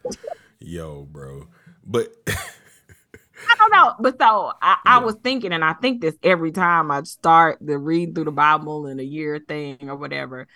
yo, 0.59 1.03
bro. 1.03 1.47
But 1.85 2.09
I 2.27 3.55
don't 3.57 3.71
know. 3.71 3.95
But 3.99 4.19
so 4.19 4.53
I, 4.61 4.77
yeah. 4.85 4.99
Was 4.99 5.15
thinking, 5.23 5.53
and 5.53 5.63
I 5.63 5.73
think 5.73 6.01
this 6.01 6.15
every 6.23 6.51
time 6.51 6.91
I 6.91 7.03
start 7.03 7.57
the 7.61 7.77
read 7.77 8.15
through 8.15 8.25
the 8.25 8.31
Bible 8.31 8.87
in 8.87 8.99
a 8.99 9.03
year 9.03 9.39
thing 9.39 9.89
or 9.89 9.95
whatever 9.95 10.47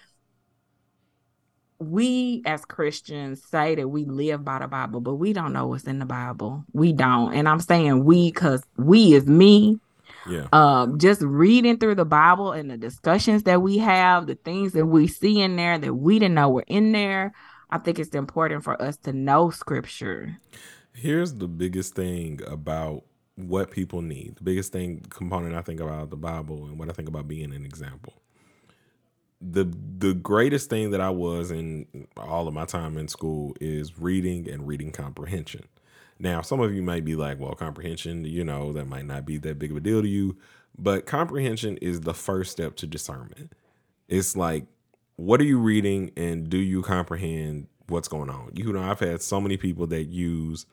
we 1.80 2.42
as 2.46 2.66
Christians 2.66 3.44
say 3.44 3.76
that 3.76 3.88
we 3.88 4.06
live 4.06 4.46
by 4.46 4.60
the 4.60 4.68
Bible, 4.68 5.02
but 5.02 5.16
we 5.16 5.34
don't 5.34 5.54
know 5.54 5.68
what's 5.68 5.86
in 5.86 6.00
the 6.00 6.06
Bible. 6.06 6.64
We 6.74 6.94
don't. 6.94 7.34
And 7.34 7.48
I'm 7.50 7.60
saying 7.60 8.06
we 8.06 8.32
because 8.32 8.64
we 8.78 9.14
is 9.14 9.28
me. 9.28 9.80
Yeah. 10.28 10.48
Um, 10.54 10.98
just 10.98 11.22
reading 11.22 11.78
through 11.78 11.96
the 11.96 12.06
Bible 12.06 12.52
and 12.52 12.70
the 12.72 12.78
discussions 12.78 13.44
that 13.44 13.62
we 13.62 13.78
have, 13.78 14.28
the 14.28 14.36
things 14.36 14.74
that 14.74 14.86
we 14.86 15.08
see 15.08 15.40
in 15.40 15.56
there 15.56 15.78
that 15.78 15.94
we 15.94 16.20
didn't 16.20 16.36
know 16.36 16.50
were 16.50 16.66
in 16.68 16.94
there. 16.94 17.34
I 17.70 17.78
think 17.78 18.00
it's 18.00 18.16
important 18.16 18.64
for 18.64 18.82
us 18.82 18.98
to 18.98 19.14
know 19.14 19.50
scripture. 19.50 20.38
Here's 20.94 21.36
the 21.36 21.48
biggest 21.48 21.94
thing 21.94 22.40
about 22.48 23.04
what 23.36 23.70
people 23.70 24.02
need. 24.02 24.38
The 24.38 24.44
biggest 24.44 24.72
thing 24.72 25.06
component 25.10 25.56
I 25.56 25.62
think 25.62 25.82
about 25.82 26.10
the 26.10 26.16
Bible 26.16 26.66
and 26.66 26.80
what 26.80 26.90
I 26.90 26.94
think 26.94 27.10
about 27.10 27.28
being 27.28 27.54
an 27.54 27.66
example 27.66 28.14
the 29.52 29.72
the 29.98 30.14
greatest 30.14 30.70
thing 30.70 30.92
that 30.92 31.02
I 31.02 31.10
was 31.10 31.52
in 31.52 32.08
all 32.18 32.48
of 32.48 32.54
my 32.54 32.66
time 32.66 32.98
in 32.98 33.08
school 33.08 33.56
is 33.62 34.00
reading 34.00 34.50
and 34.50 34.68
reading 34.68 34.92
comprehension. 34.92 35.66
Now, 36.18 36.42
some 36.42 36.62
of 36.62 36.74
you 36.74 36.82
might 36.82 37.04
be 37.04 37.16
like, 37.16 37.40
well, 37.40 37.54
comprehension, 37.54 38.24
you 38.26 38.44
know, 38.44 38.72
that 38.74 38.88
might 38.88 39.06
not 39.06 39.26
be 39.26 39.38
that 39.40 39.60
big 39.60 39.72
of 39.72 39.78
a 39.78 39.82
deal 39.82 40.02
to 40.02 40.08
you, 40.08 40.38
but 40.78 41.06
comprehension 41.06 41.78
is 41.78 42.02
the 42.02 42.14
first 42.14 42.52
step 42.52 42.76
to 42.78 42.88
discernment. 42.88 43.54
It's 44.08 44.36
like, 44.36 44.66
what 45.18 45.42
are 45.42 45.46
you 45.46 45.60
reading 45.60 46.12
and 46.16 46.50
do 46.50 46.58
you 46.58 46.82
comprehend 46.82 47.68
what's 47.88 48.08
going 48.08 48.30
on? 48.30 48.52
You 48.54 48.72
know, 48.72 48.82
I've 48.82 49.00
had 49.00 49.22
so 49.22 49.42
many 49.42 49.58
people 49.58 49.88
that 49.88 50.06
use 50.06 50.66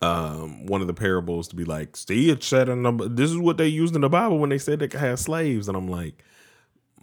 um 0.00 0.64
one 0.66 0.80
of 0.80 0.86
the 0.86 0.94
parables 0.94 1.48
to 1.48 1.56
be 1.56 1.64
like, 1.64 1.96
see, 1.96 2.30
it 2.30 2.42
said 2.42 2.68
in 2.68 2.84
the, 2.84 2.92
this 3.08 3.30
is 3.30 3.36
what 3.36 3.58
they 3.58 3.66
used 3.66 3.94
in 3.94 4.00
the 4.00 4.08
Bible 4.08 4.38
when 4.38 4.50
they 4.50 4.58
said 4.58 4.78
they 4.78 4.88
could 4.88 5.00
have 5.00 5.18
slaves. 5.18 5.66
And 5.68 5.76
I'm 5.76 5.88
like, 5.88 6.22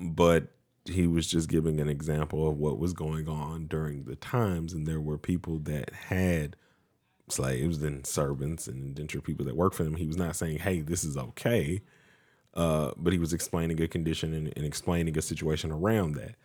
but 0.02 0.48
he 0.86 1.06
was 1.08 1.28
just 1.28 1.50
giving 1.50 1.80
an 1.80 1.88
example 1.88 2.50
of 2.50 2.58
what 2.58 2.80
was 2.80 2.94
going 2.94 3.28
on 3.28 3.68
during 3.68 4.04
the 4.04 4.16
times 4.16 4.74
and 4.74 4.88
there 4.88 5.00
were 5.02 5.18
people 5.18 5.60
that 5.60 5.94
had 5.94 6.56
slaves 7.30 7.82
and 7.84 8.06
servants 8.06 8.68
and 8.68 8.84
indentured 8.84 9.24
people 9.24 9.46
that 9.46 9.56
worked 9.56 9.76
for 9.76 9.84
them. 9.84 9.96
He 9.96 10.08
was 10.08 10.18
not 10.18 10.36
saying 10.36 10.60
hey 10.60 10.82
this 10.82 11.04
is 11.04 11.18
okay 11.18 11.82
uh, 12.54 12.92
but 12.98 13.14
he 13.14 13.20
was 13.20 13.34
explaining 13.34 13.82
a 13.82 13.88
condition 13.88 14.34
and, 14.34 14.52
and 14.56 14.66
explaining 14.66 15.18
a 15.18 15.22
situation 15.22 15.72
around 15.72 16.16
that. 16.16 16.36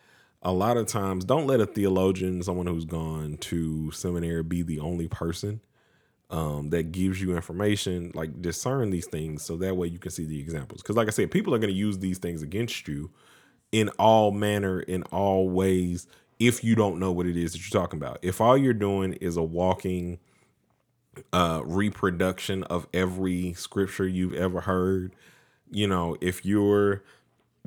A 0.42 0.52
lot 0.52 0.76
of 0.76 0.86
times 0.86 1.24
don't 1.24 1.46
let 1.46 1.60
a 1.60 1.66
theologian 1.66 2.42
someone 2.42 2.66
who's 2.66 2.84
gone 2.84 3.36
to 3.38 3.90
seminary 3.90 4.42
be 4.42 4.62
the 4.62 4.78
only 4.78 5.08
person 5.08 5.60
um, 6.30 6.70
that 6.70 6.92
gives 6.92 7.20
you 7.20 7.34
information 7.34 8.12
like 8.14 8.40
discern 8.40 8.90
these 8.90 9.06
things 9.06 9.42
so 9.42 9.56
that 9.56 9.76
way 9.76 9.88
you 9.88 9.98
can 9.98 10.10
see 10.10 10.24
the 10.24 10.38
examples. 10.38 10.82
Because 10.82 10.96
like 10.96 11.08
i 11.08 11.10
said 11.10 11.30
people 11.30 11.54
are 11.54 11.58
going 11.58 11.72
to 11.72 11.78
use 11.78 11.98
these 11.98 12.18
things 12.18 12.42
against 12.42 12.86
you 12.86 13.10
in 13.72 13.88
all 13.90 14.32
manner, 14.32 14.80
in 14.80 15.02
all 15.04 15.48
ways, 15.48 16.06
if 16.38 16.62
you 16.62 16.74
don't 16.74 16.98
know 16.98 17.12
what 17.12 17.26
it 17.26 17.36
is 17.36 17.52
that 17.52 17.58
you're 17.60 17.80
talking 17.80 17.98
about. 17.98 18.18
If 18.22 18.40
all 18.40 18.56
you're 18.56 18.74
doing 18.74 19.14
is 19.14 19.36
a 19.36 19.42
walking 19.42 20.18
uh, 21.32 21.62
reproduction 21.64 22.62
of 22.64 22.86
every 22.92 23.54
scripture 23.54 24.06
you've 24.06 24.34
ever 24.34 24.60
heard, 24.62 25.14
you 25.70 25.86
know, 25.86 26.16
if 26.20 26.44
you're 26.44 27.02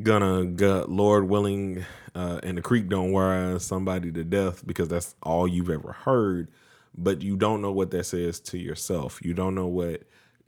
gonna 0.02 0.46
gut 0.46 0.90
Lord 0.90 1.28
willing 1.28 1.86
uh, 2.16 2.40
and 2.44 2.58
the 2.58 2.62
creek 2.62 2.90
don't 2.90 3.12
wear 3.12 3.60
somebody 3.60 4.12
to 4.12 4.24
death 4.24 4.66
because 4.66 4.88
that's 4.88 5.16
all 5.24 5.48
you've 5.48 5.70
ever 5.70 5.92
heard, 5.92 6.50
but 6.98 7.22
you 7.22 7.36
don't 7.36 7.62
know 7.62 7.72
what 7.72 7.92
that 7.92 8.06
says 8.06 8.40
to 8.42 8.58
yourself. 8.58 9.20
You 9.24 9.34
don't 9.34 9.56
know 9.56 9.68
what 9.68 10.04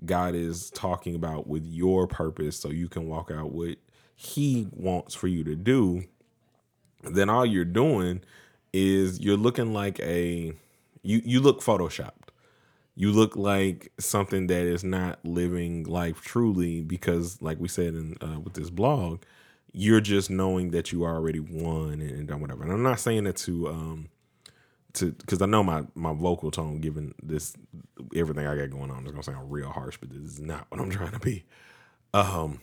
God 0.06 0.36
is 0.36 0.70
talking 0.72 1.16
about 1.16 1.48
with 1.48 1.66
your 1.66 2.08
purpose, 2.08 2.58
so 2.58 2.70
you 2.70 2.88
can 2.88 3.08
walk 3.08 3.32
out 3.32 3.52
with 3.52 3.78
he 4.22 4.68
wants 4.72 5.16
for 5.16 5.28
you 5.28 5.44
to 5.44 5.56
do, 5.56 6.04
then 7.04 7.28
all 7.28 7.44
you're 7.44 7.66
doing 7.66 8.22
is 8.72 9.20
you're 9.20 9.36
looking 9.36 9.74
like 9.74 10.00
a 10.00 10.54
you 11.02 11.22
you 11.26 11.40
look 11.40 11.60
photoshopped. 11.60 12.30
You 12.94 13.12
look 13.12 13.36
like 13.36 13.92
something 14.00 14.46
that 14.46 14.64
is 14.68 14.84
not 14.84 15.18
living 15.26 15.86
life 15.86 16.22
truly 16.22 16.82
because 16.82 17.42
like 17.42 17.60
we 17.60 17.68
said 17.68 17.96
in 17.96 18.16
uh, 18.22 18.40
with 18.40 18.54
this 18.54 18.70
blog, 18.70 19.24
you're 19.72 20.02
just 20.02 20.30
knowing 20.30 20.70
that 20.70 20.92
you 20.92 21.04
already 21.04 21.40
won 21.40 21.94
and 21.94 22.28
done 22.28 22.42
whatever. 22.42 22.62
And 22.62 22.72
I'm 22.72 22.84
not 22.84 23.00
saying 23.00 23.24
that 23.24 23.38
to 23.38 23.70
um 23.70 24.10
to 24.94 25.14
because 25.14 25.42
I 25.42 25.48
know 25.48 25.64
my 25.64 25.82
my 25.96 26.14
vocal 26.14 26.52
tone 26.52 26.80
given 26.80 27.16
this 27.24 27.56
everything 28.16 28.46
I 28.46 28.56
got 28.56 28.70
going 28.70 28.92
on 28.92 29.04
is 29.04 29.12
gonna 29.12 29.24
sound 29.24 29.52
real 29.52 29.70
harsh, 29.70 29.98
but 30.00 30.12
this 30.12 30.34
is 30.34 30.40
not 30.40 30.68
what 30.70 30.80
I'm 30.80 30.92
trying 30.92 31.14
to 31.14 31.20
be. 31.20 31.44
Um 32.14 32.60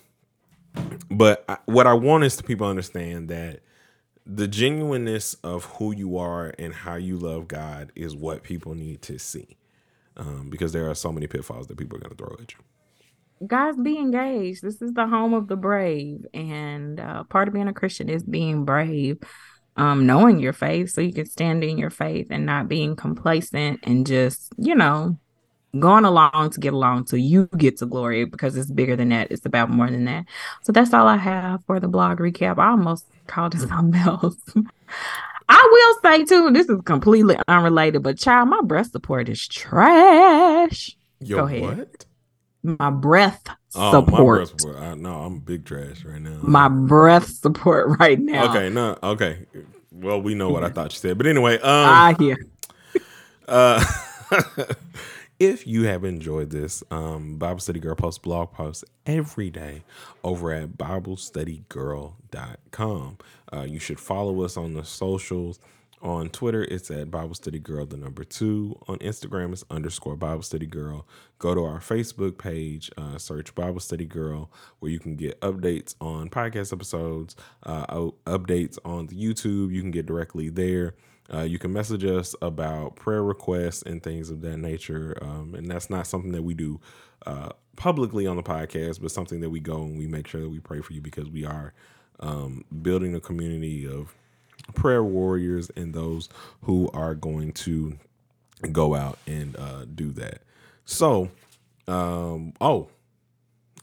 but 1.10 1.44
I, 1.48 1.58
what 1.66 1.86
I 1.86 1.94
want 1.94 2.24
is 2.24 2.36
to 2.36 2.42
people 2.42 2.66
understand 2.66 3.28
that 3.28 3.60
the 4.26 4.46
genuineness 4.46 5.34
of 5.42 5.64
who 5.64 5.94
you 5.94 6.18
are 6.18 6.52
and 6.58 6.74
how 6.74 6.96
you 6.96 7.16
love 7.16 7.48
God 7.48 7.92
is 7.94 8.14
what 8.14 8.42
people 8.42 8.74
need 8.74 9.00
to 9.02 9.18
see, 9.18 9.56
um, 10.16 10.50
because 10.50 10.72
there 10.72 10.90
are 10.90 10.94
so 10.94 11.10
many 11.10 11.26
pitfalls 11.26 11.66
that 11.68 11.78
people 11.78 11.96
are 11.96 12.00
going 12.00 12.14
to 12.14 12.16
throw 12.16 12.36
at 12.40 12.52
you. 12.52 13.46
Guys, 13.46 13.76
be 13.76 13.96
engaged. 13.96 14.62
This 14.62 14.82
is 14.82 14.92
the 14.92 15.06
home 15.06 15.32
of 15.32 15.48
the 15.48 15.56
brave, 15.56 16.26
and 16.34 17.00
uh, 17.00 17.24
part 17.24 17.48
of 17.48 17.54
being 17.54 17.68
a 17.68 17.72
Christian 17.72 18.08
is 18.08 18.22
being 18.22 18.64
brave. 18.64 19.18
Um, 19.76 20.06
knowing 20.06 20.40
your 20.40 20.52
faith 20.52 20.90
so 20.90 21.00
you 21.00 21.12
can 21.12 21.26
stand 21.26 21.62
in 21.62 21.78
your 21.78 21.90
faith 21.90 22.26
and 22.30 22.44
not 22.44 22.66
being 22.66 22.96
complacent 22.96 23.78
and 23.84 24.04
just, 24.04 24.52
you 24.58 24.74
know, 24.74 25.16
going 25.80 26.04
along 26.04 26.50
to 26.50 26.60
get 26.60 26.72
along 26.72 27.06
so 27.06 27.16
you 27.16 27.48
get 27.56 27.78
to 27.78 27.86
glory 27.86 28.24
because 28.24 28.56
it's 28.56 28.70
bigger 28.70 28.96
than 28.96 29.10
that. 29.10 29.30
It's 29.30 29.46
about 29.46 29.70
more 29.70 29.90
than 29.90 30.04
that. 30.04 30.26
So 30.62 30.72
that's 30.72 30.92
all 30.92 31.06
I 31.06 31.16
have 31.16 31.64
for 31.64 31.80
the 31.80 31.88
blog 31.88 32.18
recap. 32.18 32.58
I 32.58 32.70
almost 32.70 33.06
called 33.26 33.54
it 33.54 33.60
something 33.68 34.00
else. 34.00 34.36
I 35.48 35.68
will 35.70 36.10
say 36.10 36.24
too, 36.24 36.50
this 36.50 36.68
is 36.68 36.80
completely 36.82 37.36
unrelated, 37.48 38.02
but 38.02 38.18
child, 38.18 38.48
my 38.48 38.60
breast 38.62 38.92
support 38.92 39.28
is 39.28 39.46
trash. 39.46 40.96
Yo, 41.20 41.38
Go 41.38 41.44
ahead. 41.46 41.78
What? 41.78 42.06
My 42.62 42.90
breath 42.90 43.48
oh, 43.74 43.92
support. 43.92 44.40
My 44.40 44.44
breath 44.44 44.60
support. 44.60 44.76
I, 44.76 44.94
no, 44.94 45.14
I'm 45.20 45.38
big 45.38 45.64
trash 45.64 46.04
right 46.04 46.20
now. 46.20 46.38
My 46.42 46.68
breath 46.68 47.28
support 47.28 47.88
right 48.00 48.18
now. 48.18 48.50
Okay, 48.50 48.68
no, 48.68 48.98
okay. 49.02 49.46
Well, 49.90 50.20
we 50.20 50.34
know 50.34 50.50
what 50.50 50.64
I 50.64 50.68
thought 50.70 50.92
you 50.92 50.98
said, 50.98 51.16
but 51.18 51.26
anyway, 51.26 51.58
um, 51.58 51.62
I 51.64 52.14
hear. 52.18 52.36
Uh, 53.46 53.82
if 55.38 55.66
you 55.66 55.84
have 55.84 56.04
enjoyed 56.04 56.50
this, 56.50 56.82
um, 56.90 57.36
Bible 57.36 57.60
Study 57.60 57.80
Girl 57.80 57.94
posts 57.94 58.18
blog 58.18 58.52
posts 58.52 58.84
every 59.06 59.48
day 59.50 59.84
over 60.24 60.52
at 60.52 60.76
BibleStudyGirl.com. 60.76 63.18
Uh, 63.52 63.62
you 63.62 63.78
should 63.78 64.00
follow 64.00 64.42
us 64.42 64.56
on 64.56 64.74
the 64.74 64.84
socials. 64.84 65.60
On 66.00 66.28
Twitter, 66.28 66.62
it's 66.62 66.92
at 66.92 67.10
Bible 67.10 67.34
Study 67.34 67.58
Girl, 67.58 67.84
the 67.84 67.96
number 67.96 68.22
two. 68.22 68.78
On 68.86 68.98
Instagram, 68.98 69.52
it's 69.52 69.64
underscore 69.68 70.14
Bible 70.14 70.42
Study 70.42 70.66
Girl. 70.66 71.04
Go 71.40 71.54
to 71.54 71.64
our 71.64 71.80
Facebook 71.80 72.38
page, 72.38 72.88
uh, 72.96 73.18
search 73.18 73.52
Bible 73.56 73.80
Study 73.80 74.06
Girl, 74.06 74.48
where 74.78 74.92
you 74.92 75.00
can 75.00 75.16
get 75.16 75.40
updates 75.40 75.96
on 76.00 76.30
podcast 76.30 76.72
episodes, 76.72 77.34
uh, 77.64 78.10
updates 78.26 78.78
on 78.84 79.08
the 79.08 79.16
YouTube. 79.16 79.72
You 79.72 79.80
can 79.80 79.90
get 79.90 80.06
directly 80.06 80.50
there. 80.50 80.94
Uh, 81.32 81.42
you 81.42 81.58
can 81.58 81.72
message 81.72 82.04
us 82.04 82.34
about 82.42 82.96
prayer 82.96 83.22
requests 83.22 83.82
and 83.82 84.02
things 84.02 84.30
of 84.30 84.40
that 84.42 84.56
nature. 84.58 85.16
Um, 85.20 85.54
and 85.54 85.70
that's 85.70 85.90
not 85.90 86.06
something 86.06 86.32
that 86.32 86.42
we 86.42 86.54
do 86.54 86.80
uh, 87.26 87.50
publicly 87.76 88.26
on 88.26 88.36
the 88.36 88.42
podcast, 88.42 89.00
but 89.00 89.10
something 89.10 89.40
that 89.40 89.50
we 89.50 89.60
go 89.60 89.82
and 89.82 89.98
we 89.98 90.06
make 90.06 90.26
sure 90.26 90.40
that 90.40 90.48
we 90.48 90.60
pray 90.60 90.80
for 90.80 90.92
you 90.92 91.00
because 91.00 91.28
we 91.28 91.44
are 91.44 91.72
um, 92.20 92.64
building 92.82 93.14
a 93.14 93.20
community 93.20 93.86
of 93.86 94.14
prayer 94.74 95.04
warriors 95.04 95.70
and 95.76 95.94
those 95.94 96.28
who 96.62 96.90
are 96.92 97.14
going 97.14 97.52
to 97.52 97.98
go 98.72 98.94
out 98.94 99.18
and 99.26 99.56
uh, 99.56 99.84
do 99.94 100.10
that. 100.12 100.42
So, 100.84 101.30
Um, 101.86 102.52
oh, 102.60 102.88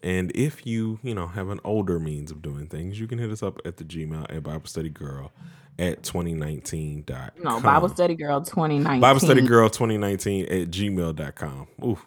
and 0.06 0.32
if 0.36 0.68
you, 0.68 1.00
you 1.02 1.16
know, 1.16 1.26
have 1.26 1.50
an 1.50 1.60
older 1.64 2.00
means 2.00 2.30
of 2.30 2.44
doing 2.44 2.68
things, 2.68 3.00
you 3.00 3.08
can 3.08 3.18
hit 3.18 3.32
us 3.32 3.42
up 3.42 3.60
at 3.66 3.78
the 3.78 3.84
Gmail 3.84 4.28
at 4.30 4.44
Bible 4.44 4.68
Study 4.68 4.90
Girl 4.90 5.34
at 5.80 6.04
2019.com. 6.04 7.44
No, 7.44 7.60
Bible 7.60 7.90
Study 7.90 8.14
Girl 8.14 8.40
2019. 8.40 9.02
Bible 9.02 9.20
Study 9.20 9.42
Girl 9.42 9.68
2019 9.68 10.46
at 10.46 10.70
gmail.com. 10.70 11.68
Ooh, 11.84 11.98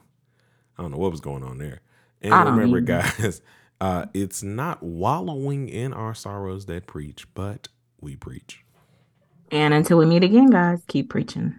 I 0.78 0.82
don't 0.82 0.92
know 0.92 0.96
what 0.96 1.10
was 1.10 1.20
going 1.20 1.42
on 1.42 1.58
there. 1.58 1.80
And 2.22 2.32
remember, 2.48 2.80
guys, 2.80 3.42
uh, 3.80 4.06
it's 4.14 4.44
not 4.44 4.80
wallowing 4.80 5.68
in 5.68 5.92
our 5.92 6.14
sorrows 6.14 6.66
that 6.66 6.86
preach, 6.86 7.26
but 7.34 7.66
we 8.00 8.14
preach. 8.14 8.64
And 9.50 9.74
until 9.74 9.98
we 9.98 10.06
meet 10.06 10.22
again, 10.22 10.50
guys, 10.50 10.84
keep 10.86 11.10
preaching. 11.10 11.58